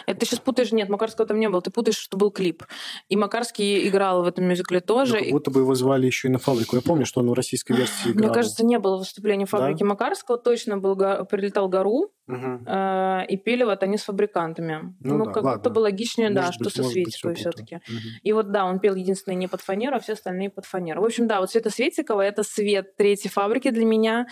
[0.06, 2.64] Это ты сейчас путаешь, нет, Макарского там не было, ты путаешь, что был клип.
[3.08, 5.16] И Макарский играл в этом мюзикле тоже.
[5.18, 6.76] Ну, как будто бы его звали еще и на фабрику.
[6.76, 8.26] Я помню, что он в российской версии играл.
[8.26, 9.86] Мне кажется, не было выступления фабрики Да?
[9.86, 12.64] Макарского, точно был, прилетал Гару, Мгм.
[12.66, 14.94] э, и пели вот они с фабрикантами.
[15.00, 15.58] Ну Ну, да, как ладно.
[15.58, 17.74] будто бы логичнее, да, Может что быть, со может быть, Светиковой все-таки.
[17.86, 17.98] Мгм.
[18.22, 21.02] И вот да, он пел единственный не под фанеру, а все остальные под фанеру.
[21.02, 24.26] В общем, да, вот Света Светикова— это свет третьей фабрики для меня.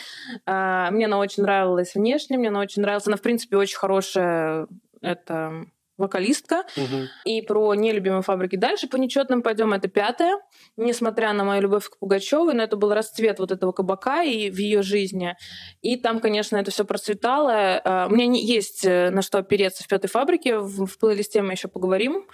[0.46, 3.06] А, Мне она очень нравилась внешне, мне она очень нравилась.
[3.06, 4.66] Она, в принципе, очень хорошая
[5.02, 5.66] это
[5.98, 6.64] вокалистка.
[6.76, 7.08] Мгм.
[7.24, 9.72] И про нелюбимые фабрики дальше по нечетным пойдем.
[9.72, 10.38] Это пятое.
[10.76, 14.58] Несмотря на мою любовь к Пугачевой, но это был расцвет вот этого кабака и в
[14.58, 15.36] ее жизни.
[15.80, 17.80] И там, конечно, это все процветало.
[17.84, 20.58] А, У меня не есть э, на что опереться в пятой фабрике.
[20.58, 22.26] В, в плейлисте мы еще поговорим.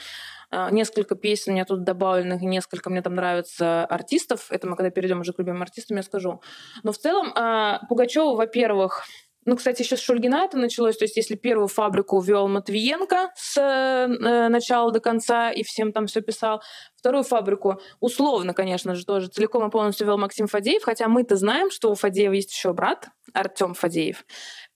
[0.50, 4.46] А, Несколько песен у меня тут добавленных, несколько мне там нравится артистов.
[4.50, 6.40] Это мы когда перейдем уже к любимым артистам, я скажу.
[6.82, 9.04] Но в целом а, Пугачева, во-первых,
[9.48, 10.98] ну, кстати, еще с Шульгина это началось.
[10.98, 16.06] То есть, если первую фабрику вел Матвиенко с э, начала до конца и всем там
[16.06, 16.60] все писал,
[16.96, 21.70] вторую фабрику, условно, конечно же, тоже целиком и полностью вел Максим Фадеев, хотя мы-то знаем,
[21.70, 24.26] что у Фадеева есть еще брат Артем Фадеев.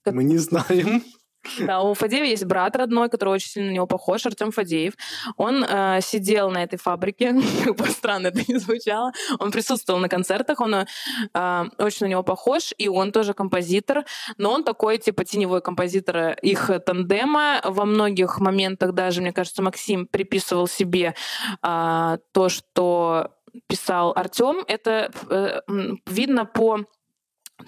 [0.05, 1.03] Мы не знаем.
[1.59, 4.93] Да, у Фадеева есть брат родной, который очень сильно на него похож, Артем Фадеев.
[5.37, 9.11] Он э, сидел на этой фабрике, как бы странно это не звучало.
[9.39, 10.85] Он присутствовал на концертах, он э,
[11.77, 14.05] очень на него похож, и он тоже композитор,
[14.37, 17.61] но он такой, типа, теневой композитор их тандема.
[17.63, 21.15] Во многих моментах даже, мне кажется, Максим приписывал себе
[21.61, 23.31] э, то, что
[23.67, 24.63] писал Артем.
[24.67, 25.61] Это э,
[26.07, 26.85] видно по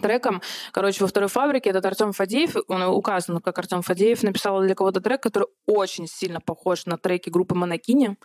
[0.01, 0.41] треком.
[0.71, 5.01] Короче, во второй фабрике этот Артем Фадеев, он указан как Артем Фадеев, написал для кого-то
[5.01, 8.17] трек, который очень сильно похож на треки группы Монокини,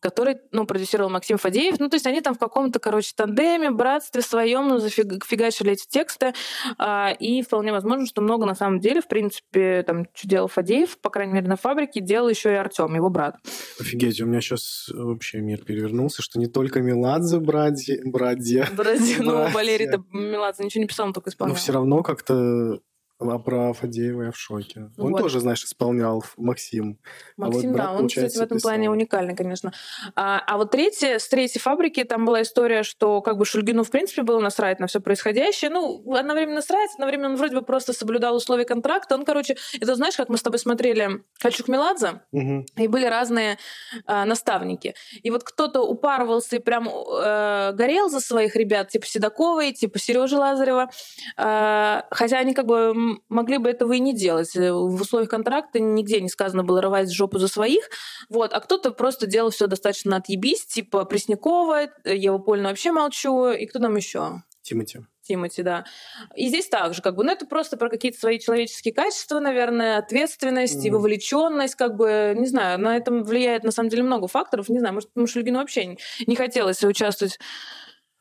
[0.00, 1.78] который, ну, продюсировал Максим Фадеев.
[1.78, 6.32] Ну, то есть они там в каком-то, короче, тандеме, братстве своем, ну, зафигачили эти тексты.
[6.78, 10.98] А, и вполне возможно, что много на самом деле, в принципе, там, что делал Фадеев,
[10.98, 13.36] по крайней мере, на фабрике, делал еще и Артем, его брат.
[13.80, 19.48] Офигеть, у меня сейчас вообще мир перевернулся, что не только Меладзе, братья, братья, Братья, ну.
[19.50, 21.56] Валерий-то Меладзе ничего не писал, он только но исполнял.
[21.56, 22.80] все равно как-то
[23.20, 24.90] а про Фадеева я в шоке.
[24.96, 25.22] Он Вот.
[25.22, 26.98] тоже, знаешь, исполнял Максим.
[27.36, 28.70] А вот Максим, брат, да, он, кстати, в этом писал.
[28.70, 29.72] плане уникальный, конечно.
[30.14, 33.90] А, а вот третье, с третьей фабрики там была история, что как бы Шульгину, в
[33.90, 35.70] принципе, было насрать на все происходящее.
[35.70, 39.14] Ну, одновременно насрать, одновременно он вроде бы просто соблюдал условия контракта.
[39.14, 42.66] Он, короче, это знаешь, как мы с тобой смотрели «Хочу к Меладзе», Мгм.
[42.76, 43.58] и были разные
[44.06, 44.94] а, наставники.
[45.22, 50.36] И вот кто-то упарывался и прям э, горел за своих ребят, типа Седоковой, типа Сережи
[50.36, 50.90] Лазарева.
[51.36, 52.94] А, хотя они как бы
[53.28, 54.54] могли бы этого и не делать.
[54.56, 57.88] Э, В условиях контракта нигде не сказано было рвать жопу за своих.
[58.28, 58.52] Вот.
[58.52, 63.78] А кто-то просто делал все достаточно отъебись, типа Преснякова, Ева Польна вообще молчу, и кто
[63.78, 64.42] там еще?
[64.62, 65.00] Тимати.
[65.22, 65.84] Тимати, да.
[66.36, 70.84] И здесь также, как бы, ну, это просто про какие-то свои человеческие качества, наверное, ответственность
[70.84, 70.98] и Мгм.
[70.98, 74.68] вовлеченность, как бы, не знаю, на этом влияет, на самом деле, много факторов.
[74.70, 77.38] Не знаю, может, потому что Шульгину вообще не хотелось участвовать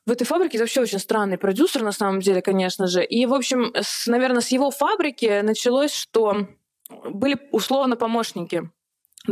[0.07, 0.57] в этой фабрике.
[0.57, 3.03] Это вообще очень странный продюсер, на самом деле, конечно же.
[3.03, 6.47] И, в общем, с, наверное, с его фабрики началось, что
[6.89, 8.71] были условно помощники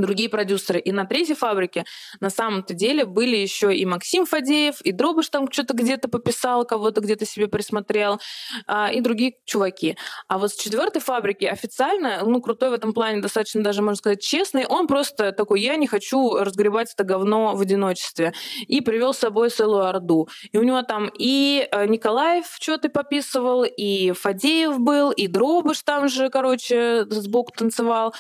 [0.02, 0.80] другие продюсеры.
[0.80, 1.86] И на третьей фабрике
[2.20, 7.02] на самом-то деле были еще и Максим Фадеев, и Дробыш там что-то где-то пописал, кого-то
[7.02, 8.20] где-то себе присмотрел,
[8.68, 9.98] а, и другие чуваки.
[10.28, 14.22] А вот с четвертой фабрики официально, ну, крутой в этом плане, достаточно даже, можно сказать,
[14.22, 18.34] честный, он просто такой, я не хочу разгребать это говно в одиночестве.
[18.68, 20.28] И привел с собой целую орду.
[20.52, 26.08] И у него там и э, Николаев что-то пописывал, и Фадеев был, и Дробыш там
[26.08, 28.14] же, короче, сбоку танцевал.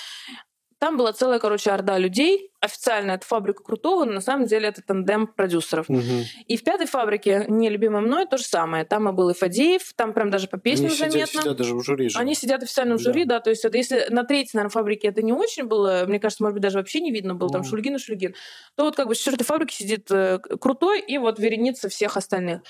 [0.85, 2.51] Там была целая, короче, орда людей.
[2.59, 5.89] Официально это фабрика Крутого, но на самом деле это тандем продюсеров.
[5.89, 6.25] Мгм.
[6.47, 8.85] И в пятой фабрике, не любимой мной, то же самое.
[8.85, 11.41] Там и был и Фадеев, там прям даже по песням Они заметно.
[11.41, 12.19] сидят даже в жюри же.
[12.19, 13.03] Они сидят официально в Да.
[13.03, 16.19] жюри, да, то есть это если на третьей, наверное, фабрике это не очень было, мне
[16.19, 17.69] кажется, может быть, даже вообще не видно было, там Мгм.
[17.71, 18.35] Шульгин и Шульгин,
[18.75, 22.61] то вот как бы с четвертой фабрики сидит э, крутой и вот вереница всех остальных.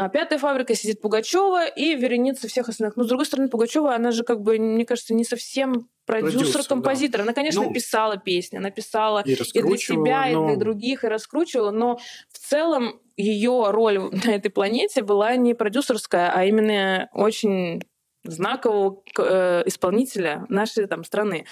[0.00, 2.96] А пятая фабрика сидит Пугачева и вереница всех остальных.
[2.96, 7.20] Но, с другой стороны, Пугачева, она же как бы, мне кажется, не совсем Продюсер, продюсер-композитор.
[7.20, 11.04] Она, конечно, Ну, писала песни, она писала И и для себя, и но- для других,
[11.04, 11.98] и раскручивала, но
[12.32, 17.82] в целом ее роль на этой планете была не продюсерская, а именно очень
[18.24, 21.46] знакового э, исполнителя нашей там страны.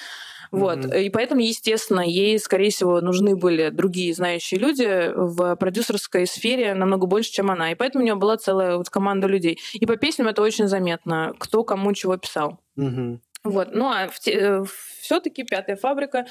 [0.50, 0.78] Вот.
[0.78, 0.92] Мгм.
[0.94, 7.06] И поэтому, естественно, ей, скорее всего, нужны были другие знающие люди в продюсерской сфере намного
[7.06, 7.70] больше, чем она.
[7.72, 9.58] И поэтому у нее была целая вот команда людей.
[9.74, 12.60] И по песням это очень заметно, кто кому чего писал.
[12.76, 13.20] Мгм.
[13.44, 13.68] Вот.
[13.72, 16.26] Ну, а все-таки пятая фабрика.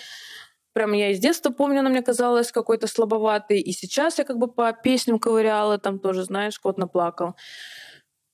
[0.74, 3.60] Прям я из детства помню, она мне казалась какой-то слабоватой.
[3.60, 7.36] И сейчас я как бы по песням ковыряла, там тоже, знаешь, кот наплакал.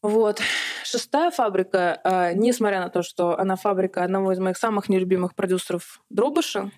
[0.04, 0.42] Вот.
[0.84, 6.02] Шестая фабрика, а, несмотря на то, что она фабрика одного из моих самых нелюбимых продюсеров
[6.10, 6.72] Дробыша,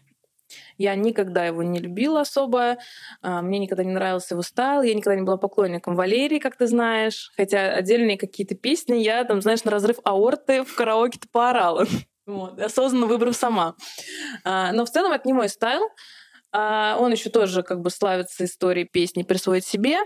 [0.78, 2.78] я никогда его не любила особо,
[3.24, 6.68] а, мне никогда не нравился его стайл, я никогда не была поклонником Валерии, как ты
[6.68, 11.86] знаешь, хотя отдельные какие-то песни я, там, знаешь, на разрыв аорты в караоке-то поорала.
[12.28, 13.76] Вот, осознанно выбрав сама.
[14.44, 15.84] А, Но в целом это не мой стайл.
[16.52, 19.98] Он еще тоже как бы славится историей песни «Присвоить себе».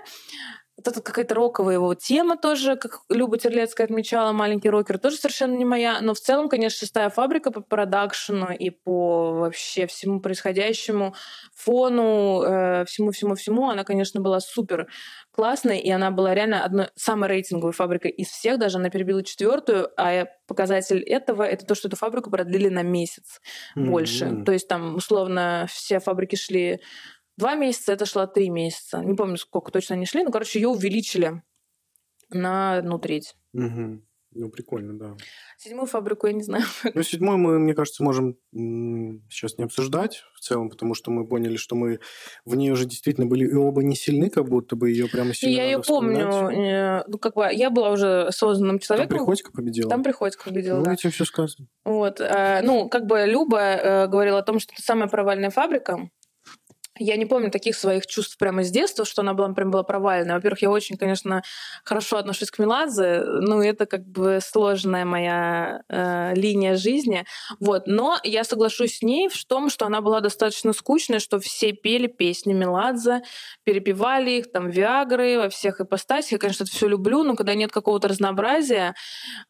[0.79, 5.57] Вот это какая-то роковая его тема тоже, как Люба Терлецкая отмечала, «Маленький рокер», тоже совершенно
[5.57, 5.99] не моя.
[5.99, 11.15] Но в целом, конечно, «Шестая фабрика» по продакшену и по вообще всему происходящему
[11.53, 14.87] фону, э, всему-всему-всему, она, конечно, была супер
[15.31, 19.89] классной, и она была реально одной самой рейтинговой фабрикой из всех, даже она перебила четвертую,
[19.97, 23.41] а показатель этого— это то, что эту фабрику продлили на месяц
[23.75, 24.25] больше.
[24.25, 24.45] М.
[24.45, 26.79] То есть там, условно, все фабрики шли
[27.39, 28.99] два месяца, это шло три месяца.
[28.99, 31.41] Не помню, сколько точно они шли, но, короче, ее увеличили
[32.29, 33.35] на одну треть.
[33.53, 34.05] Мгм.
[34.31, 35.17] Ну, прикольно, да.
[35.57, 36.63] Седьмую фабрику я не знаю.
[36.93, 41.57] Ну, седьмой мы, мне кажется, можем сейчас не обсуждать в целом, потому что мы поняли,
[41.57, 41.99] что мы
[42.45, 45.55] в ней уже действительно были и оба не сильны, как будто бы ее прямо сильно
[45.55, 49.17] я ее помню, э, ну, как бы, я была уже осознанным Там человеком.
[49.17, 49.89] Приходько победила.
[49.89, 50.93] Там Приходько победила, Ну, да.
[50.93, 51.67] этим все сказано.
[51.83, 56.07] Вот, э, ну, как бы Люба э, говорила о том, что это самая провальная фабрика.
[56.99, 60.35] Я не помню таких своих чувств прямо с детства, что она была, прям была провальная.
[60.35, 61.41] Во-первых, я очень, конечно,
[61.85, 63.23] хорошо отношусь к Меладзе.
[63.23, 67.25] Ну, это как бы сложная моя э, линия жизни.
[67.61, 67.87] Вот.
[67.87, 72.07] Но я соглашусь с ней в том, что она была достаточно скучной, что все пели
[72.07, 73.21] песни Меладзе,
[73.63, 76.33] перепевали их, там, Виагры во всех ипостасях.
[76.33, 78.93] Я, конечно, это все люблю, но когда нет какого-то разнообразия,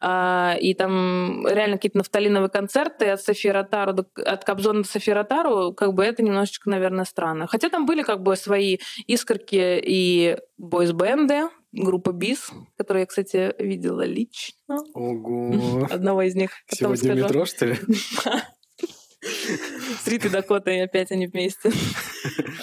[0.00, 5.72] а, и там реально какие-то нафталиновые концерты от Софии Ротару, от Кобзона до Софии Ротару,
[5.72, 7.39] как бы это немножечко, наверное, странно.
[7.46, 14.02] Хотя там были как бы свои искорки и бойсбенды, группа БИС, которую я, кстати, видела
[14.02, 14.78] лично.
[14.94, 15.86] Ого.
[15.90, 16.50] Одного из них.
[16.68, 17.24] Потом Сегодня скажу.
[17.24, 17.76] метро, что ли?
[20.02, 21.70] С Ритой Дакотой опять они вместе.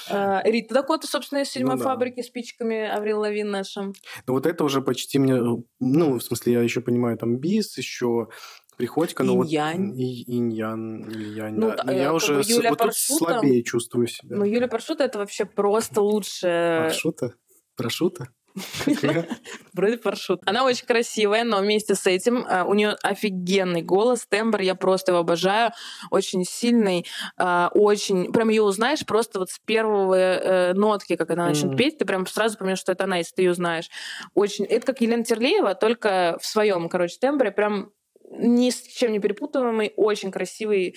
[0.10, 3.94] А, Рита Дакота, собственно, из седьмой Ну фабрики с пичками Аврил Лавин нашим.
[4.26, 5.36] Ну, вот это уже почти мне...
[5.80, 8.30] Ну, в смысле, я еще понимаю, там бис, еще
[8.78, 9.48] Приходько, но вот...
[9.48, 10.00] Инь-янь.
[10.00, 11.92] И- Инь-ян или янь, Ну, да.
[11.92, 14.36] э, Я как уже Юлия вот тут слабее чувствую себя.
[14.38, 17.34] Ну, Юля Паршута это вообще просто лучшая Паршута?
[17.76, 18.28] Паршута?
[19.74, 20.42] Вроде паршут.
[20.46, 25.12] Она очень красивая, но вместе с этим а, у нее офигенный голос, тембр, я просто
[25.12, 25.72] его обожаю,
[26.10, 27.06] очень сильный,
[27.38, 31.98] а, очень, прям ее узнаешь просто вот с первого э, нотки, как она начнет петь,
[32.00, 33.90] ты прям сразу поймешь, что это она, если ты ее знаешь.
[34.34, 37.92] Очень, это как Елена Терлеева, только в своем, короче, тембре, прям
[38.30, 40.96] ни с чем не перепутываемый, очень красивый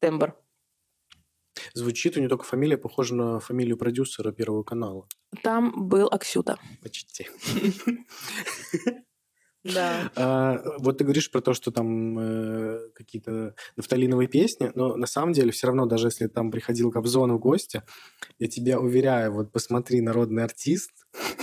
[0.00, 0.34] тембр.
[1.74, 5.06] Звучит у нее только фамилия похожа на фамилию продюсера Первого канала.
[5.42, 6.58] Там был Аксюта.
[6.82, 7.28] Почти.
[9.64, 10.10] Да.
[10.16, 15.32] А, вот ты говоришь про то, что там э, какие-то нафталиновые песни, но на самом
[15.32, 17.82] деле все равно, даже если там приходил Кобзон в гости,
[18.40, 20.90] я тебя уверяю, вот посмотри, народный артист,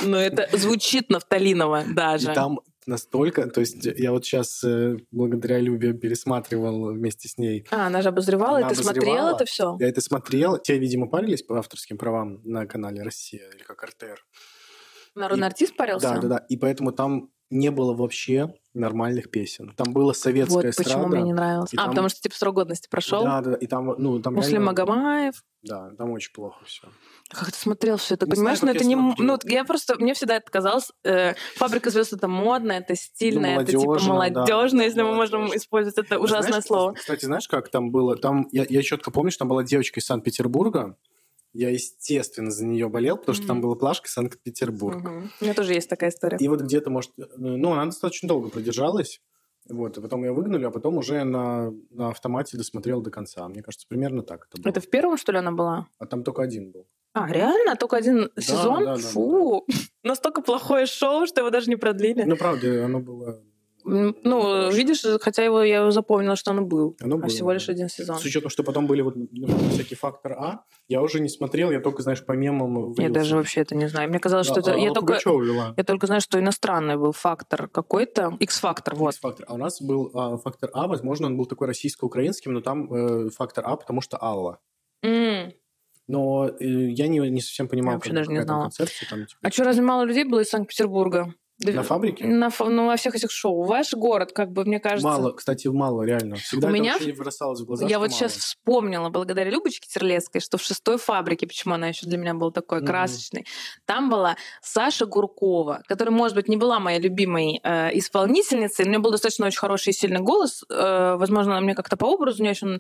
[0.04, 2.34] Но это звучит нафталиново и даже.
[2.34, 2.60] там
[2.90, 4.64] настолько, то есть я вот сейчас
[5.12, 9.36] благодаря Любе пересматривал вместе с ней, А, она же обозревала, Она и ты обозревала.
[9.36, 9.78] это все?
[9.80, 14.20] я это смотрел, те, видимо, парились по авторским правам на канале «Россия» или как РТР.
[15.16, 16.10] Народный И- артист парился?
[16.14, 19.74] Да, да, да, и поэтому там не было вообще нормальных песен.
[19.76, 21.08] Там была Вот советская почему эстрада.
[21.08, 21.72] мне не нравилось.
[21.74, 23.24] А, там- потому что тип срок годности прошел.
[23.24, 25.44] Да, да, и там, ну, там Муслим реально- Магомаев.
[25.64, 26.88] Да, там очень плохо все.
[27.32, 28.26] Как ты смотрел все это?
[28.26, 28.96] Не Понимаешь, знаю, как это не...
[28.96, 29.28] смотрел.
[29.28, 29.96] Ну, я просто...
[30.00, 30.92] Мне всегда это казалось...
[31.04, 35.48] э, Фабрика звезд это модно, это стильно, Ну, это типа молодежно, да, если мы можем
[35.56, 36.94] использовать это ужасное Знаешь, слово.
[36.94, 38.16] Кстати, знаешь, как там было?
[38.16, 40.96] Там я, я четко помню, что там была девочка из Санкт-Петербурга.
[41.54, 43.48] Я, естественно, за нее болел, потому что Мгм.
[43.48, 45.02] там была плашка Санкт-Петербург.
[45.04, 45.32] Мгм.
[45.42, 46.38] У меня тоже есть такая история.
[46.40, 49.20] И вот где-то, может, ну, она достаточно долго продержалась.
[49.68, 53.48] Вот, и потом ее выгнали, а потом уже на, на автомате досмотрел до конца.
[53.48, 54.70] Мне кажется, примерно так это было.
[54.72, 55.88] Это в первом, что ли, она была?
[56.00, 56.88] А там только один был.
[57.14, 57.76] А, реально?
[57.76, 58.86] Только один Да, сезон?
[58.86, 59.66] да, да, Фу!
[60.04, 62.24] Настолько плохое шоу, что его даже не продлили.
[62.24, 63.44] Ну, правда, оно было
[63.84, 66.96] Ну, видишь, хотя его я его запомнила, что он был.
[67.00, 68.18] Оно а было, всего лишь один сезон.
[68.18, 69.16] С учетом, что потом были вот
[69.72, 73.14] всякий фактор А, я уже не смотрел, я только, знаешь, по мемам Я влился.
[73.14, 74.10] даже вообще это не знаю.
[74.10, 74.80] Мне казалось, что Да, это...
[74.80, 75.74] Я Алла только, вела.
[75.78, 78.38] я только знаю, что иностранный был фактор какой-то.
[78.40, 79.14] X-фактор, вот.
[79.14, 79.46] X-фактор.
[79.50, 83.30] А у нас был а, фактор А, возможно, он был такой российско-украинским, но там э,
[83.30, 84.60] фактор А, потому что Алла.
[85.04, 85.54] М.
[86.08, 88.70] Но э, я не, не совсем понимал, Я вообще даже не знала.
[89.10, 91.34] Там, типа, А что, разве мало людей было из Санкт-Петербурга?
[91.60, 92.26] Да- На фабрике?
[92.26, 93.64] На, ну, во всех этих шоу.
[93.64, 95.06] Ваш город, как бы, мне кажется...
[95.06, 96.38] Мало, кстати, мало, реально.
[96.38, 98.18] Всегда У меня- не бросалось в глаза, Я вот мало.
[98.18, 102.52] сейчас вспомнила, благодаря Любочке Терлецкой, что в шестой фабрике, почему она еще для меня была
[102.52, 102.88] такой Мгм.
[102.88, 103.46] красочной,
[103.86, 108.92] там была Саша Гуркова, которая, может быть, не была моей любимой э, исполнительницей, но у
[108.94, 110.64] нее был достаточно очень хороший и сильный голос.
[110.70, 112.80] Э, возможно, она мне как-то по образу не очень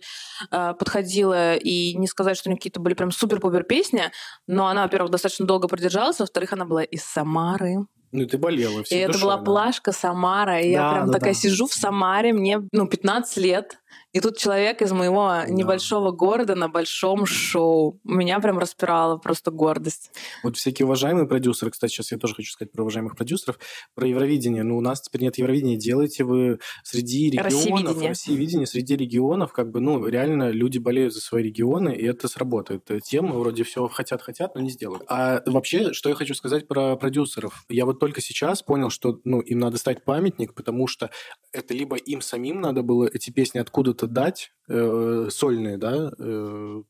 [0.51, 4.03] э, подходила, и не сказать, что у нее какие-то были прям супер-пупер песни,
[4.47, 7.79] но она, во-первых, достаточно долго продержалась, во-вторых, она была из Самары.
[8.11, 9.43] Ну, ты болела И всей это душой, была да.
[9.43, 10.59] плашка Самара.
[10.61, 11.39] И я Да, прям да, такая да.
[11.39, 13.79] сижу в Самаре, мне ну, 15 лет.
[14.11, 17.99] И тут человек из моего небольшого города на большом шоу.
[18.03, 20.11] Меня прям распирала просто гордость.
[20.43, 23.59] Вот всякие уважаемые продюсеры, кстати, сейчас я тоже хочу сказать про уважаемых продюсеров,
[23.93, 24.63] про Евровидение.
[24.63, 25.77] Ну, у нас теперь нет Евровидения.
[25.77, 28.09] Делаете вы среди регионов, Россиевидение.
[28.09, 32.89] Россиевидение, среди регионов, как бы, ну, реально люди болеют за свои регионы, и это сработает.
[33.03, 35.03] Темы вроде все хотят-хотят, но не сделают.
[35.07, 37.65] А вообще, что я хочу сказать про продюсеров.
[37.69, 41.11] Я вот только сейчас понял, что, ну, им надо стать памятник, потому что
[41.51, 46.83] это либо им самим надо было эти песни откуда-то дать, э, сольные, да, э,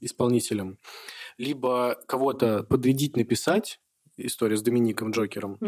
[0.00, 0.78] исполнителям,
[1.38, 3.78] либо кого-то подрядить написать,
[4.16, 5.58] история с Домиником Джокером,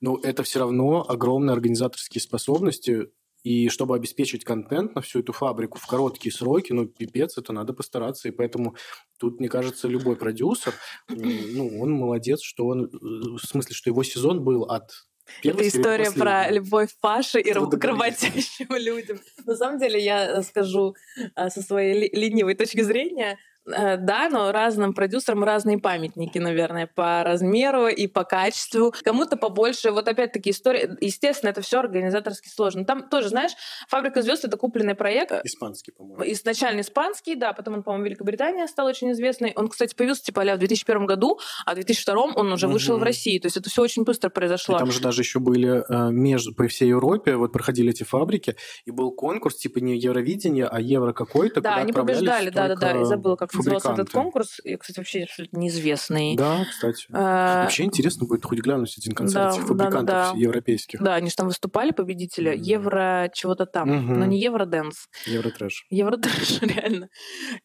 [0.00, 3.08] но это все равно огромные организаторские способности,
[3.42, 7.72] и чтобы обеспечить контент на всю эту фабрику в короткие сроки, ну, пипец, это надо
[7.72, 8.74] постараться, и поэтому
[9.18, 10.74] тут, мне кажется, любой продюсер,
[11.08, 15.07] ну, он молодец, что он, э, в смысле, что его сезон был от
[15.42, 19.20] Это история про любовь Паши и к работящим людям.
[19.46, 20.94] На самом деле, я скажу
[21.36, 27.22] э, со своей ленивой точки зрения, э, да, но разным продюсерам разные памятники, наверное, по
[27.24, 28.94] размеру и по качеству.
[29.04, 29.90] Кому-то побольше.
[29.90, 30.96] Вот опять-таки история.
[31.00, 32.84] Естественно, это все организаторски сложно.
[32.84, 33.52] Там тоже, знаешь,
[33.88, 35.32] «Фабрика звезд»— это купленный проект.
[35.44, 36.22] Испанский, по-моему.
[36.32, 39.52] Изначально испанский, да, потом он, по-моему, Великобритания стал очень известный.
[39.56, 43.00] Он, кстати, появился типа а в 2001 году, а в 2002 он уже вышел Мгм.
[43.02, 43.38] в России.
[43.38, 44.78] То есть это все очень быстро И произошло.
[44.78, 48.56] там же даже еще были э, между, по всей Европе, вот проходили эти фабрики,
[48.86, 52.86] и был конкурс, типа не Евровидение, а Евро какой-то, Да, они побеждали, да, да, да.
[52.92, 54.60] только И забыла, как назывался этот конкурс.
[54.64, 56.36] И, кстати, вообще абсолютно неизвестный.
[56.36, 57.06] Да, кстати.
[57.12, 60.38] А, Вообще интересно будет хоть глянуть один концерт Да, фабрикантов да, да.
[60.38, 61.02] европейских.
[61.02, 62.54] Да, они же там выступали, победители.
[62.54, 62.62] Мгм.
[62.62, 63.88] Евро чего-то там.
[63.90, 64.18] Мгм.
[64.20, 65.08] Но не Евроденс.
[65.26, 65.86] Евротрэш.
[65.90, 67.08] Евротрэш, реально.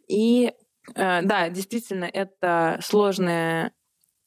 [0.08, 0.52] И
[0.96, 3.72] э, да, действительно, это сложные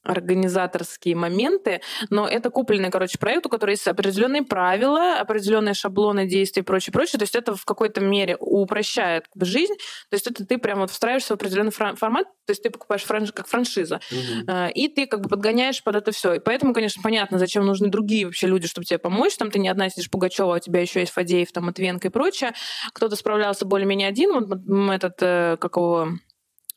[0.07, 6.61] организаторские моменты, но это купленный, короче, проект, у которого есть определенные правила, определенные шаблоны действий
[6.61, 7.19] и прочее, прочее.
[7.19, 9.73] То есть это в какой-то мере упрощает как жизнь.
[10.09, 13.31] То есть это ты прям вот встраиваешься в определенный формат, то есть ты покупаешь франш...
[13.33, 13.99] как франшиза.
[14.47, 16.33] Э, и ты как бы подгоняешь под это все.
[16.33, 19.35] И поэтому, конечно, понятно, зачем нужны другие вообще люди, чтобы тебе помочь.
[19.35, 22.11] Там ты не одна сидишь Пугачева, а у тебя еще есть Фадеев, там, Матвенко и
[22.11, 22.53] прочее.
[22.93, 24.31] Кто-то справлялся более-менее один.
[24.31, 24.59] Вот
[24.93, 26.17] этот, э, какого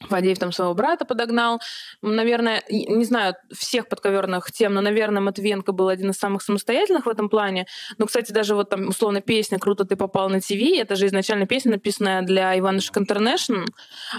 [0.09, 1.61] Фадеев там своего брата подогнал.
[2.03, 7.09] Наверное, не знаю всех подковерных тем, но, наверное, Матвенко был один из самых самостоятельных в
[7.09, 7.67] этом плане.
[7.99, 11.47] Но, кстати, даже вот там, условно, песня «Круто ты попал на ТВ», это же изначально
[11.47, 13.67] песня, написанная для Иванушек Интернешнл.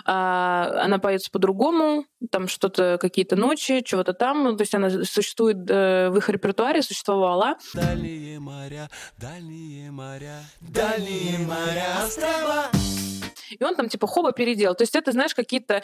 [0.06, 4.44] А, Она поется по-другому, там что-то, какие-то ночи, чего-то там.
[4.44, 7.56] Ну, То есть она существует э, в их репертуаре, существовала.
[7.74, 12.70] Дальние моря, дальние моря, дальние моря, острова.
[13.60, 14.76] И он там типа хоба переделал.
[14.76, 15.82] То есть это, знаешь, какие-то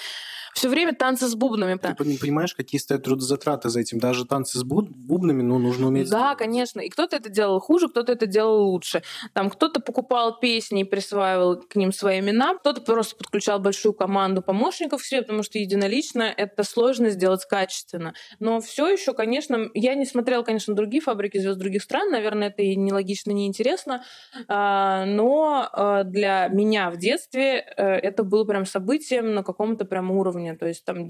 [0.54, 1.78] все время танцы с бубнами.
[1.78, 4.00] Ты пон- понимаешь, какие стоят трудозатраты за этим?
[4.00, 6.10] Даже танцы с бу- бубнами, ну, нужно уметь...
[6.10, 6.80] Да, конечно.
[6.80, 9.04] И кто-то это делал хуже, кто-то это делал лучше.
[9.34, 14.42] Там кто-то покупал песни и присваивал к ним свои имена, кто-то просто подключал большую команду
[14.42, 18.14] помощников к себе, потому что единолично это сложно сделать качественно.
[18.40, 22.64] Но все еще, конечно, я не смотрела, конечно, другие фабрики звезд других стран, наверное, это
[22.64, 24.04] и нелогично, неинтересно,
[24.48, 30.56] А, но а, для меня в детстве это было прям событием на каком-то прям уровне.
[30.56, 31.08] То есть там,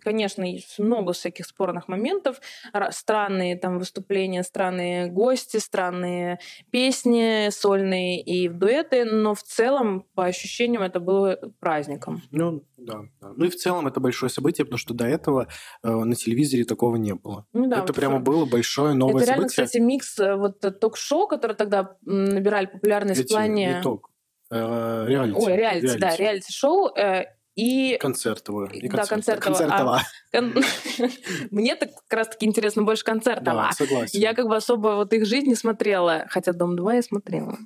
[0.00, 2.40] конечно, есть много всяких спорных моментов,
[2.72, 6.38] ра- странные там выступления, странные гости, странные
[6.70, 12.22] песни сольные и в дуэты, но в целом, по ощущениям, это было праздником.
[12.30, 13.32] Ну, да, да.
[13.36, 15.48] Ну и в целом это большое событие, потому что до этого
[15.82, 17.46] э, на телевизоре такого не было.
[17.52, 19.66] Ну да, это вот прямо ф- было большое новое это реально, событие.
[19.66, 23.66] кстати, микс э, вот э, ток-шоу, которые тогда набирали популярность в Эти, плане...
[23.76, 24.10] не ток,
[24.52, 25.38] э, реалити.
[25.40, 26.88] Ой, реалити, да, реалити-шоу.
[26.96, 27.24] э,
[27.54, 27.98] и...
[28.00, 28.70] Концертовую.
[28.72, 30.00] Не Да, концерт, концертово.
[30.32, 30.62] А, концертова.
[30.98, 31.10] кон-
[31.50, 33.68] Мне-то как раз-таки интересно больше концертово.
[33.68, 34.18] Да, согласен.
[34.20, 37.58] Я как бы особо вот их жизнь не смотрела, хотя «Дом 2» я смотрела.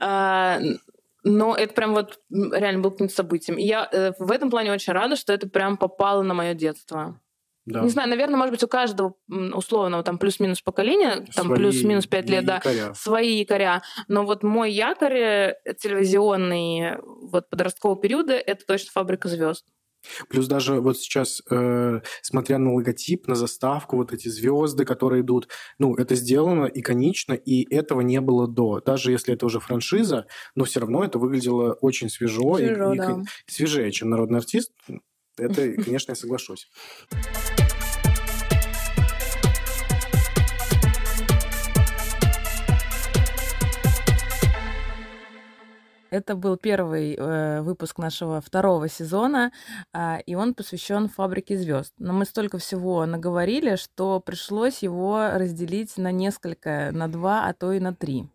[0.00, 0.60] А,
[1.24, 3.56] Но это прям вот реально был каким-то событием.
[3.56, 7.20] И я э, в этом плане очень рада, что это прям попало на мое детство.
[7.64, 7.82] Да.
[7.82, 12.44] Не знаю, наверное, может быть, у каждого условного там плюс-минус поколения, там плюс-минус 5 лет,
[12.44, 12.94] да, якоря.
[12.94, 13.82] свои якоря.
[14.08, 16.96] Но вот мой якорь э, телевизионный
[17.30, 19.64] вот подросткового периода это точно фабрика звезд.
[20.28, 25.48] Плюс даже вот сейчас, э, смотря на логотип, на заставку, вот эти звезды, которые идут,
[25.78, 28.80] ну, это сделано иконично, и этого не было до.
[28.84, 32.98] Даже если это уже франшиза, но все равно это выглядело очень свежо, и- Свежо, и,
[32.98, 33.22] да.
[33.46, 34.72] свежее, чем народный артист.
[35.38, 36.68] Это, конечно, я соглашусь.
[46.12, 49.50] Это был первый э, выпуск нашего второго сезона,
[49.94, 51.94] а, и он посвящен фабрике звезд.
[51.98, 57.72] Но мы столько всего наговорили, что пришлось его разделить на несколько, на два, а то
[57.72, 58.26] и на три.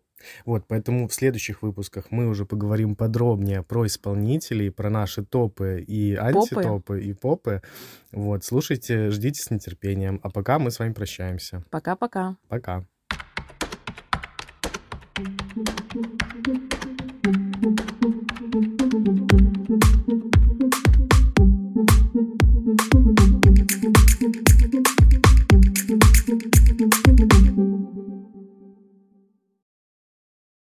[0.44, 6.16] Вот, поэтому в следующих выпусках мы уже поговорим подробнее про исполнителей, про наши топы и
[6.16, 7.62] антитопы, и попы.
[8.10, 10.18] Вот, слушайте, ждите с нетерпением.
[10.24, 11.62] А пока мы с вами прощаемся.
[11.70, 12.34] Пока-пока.
[12.48, 12.84] Пока.
[15.20, 16.77] Thank you.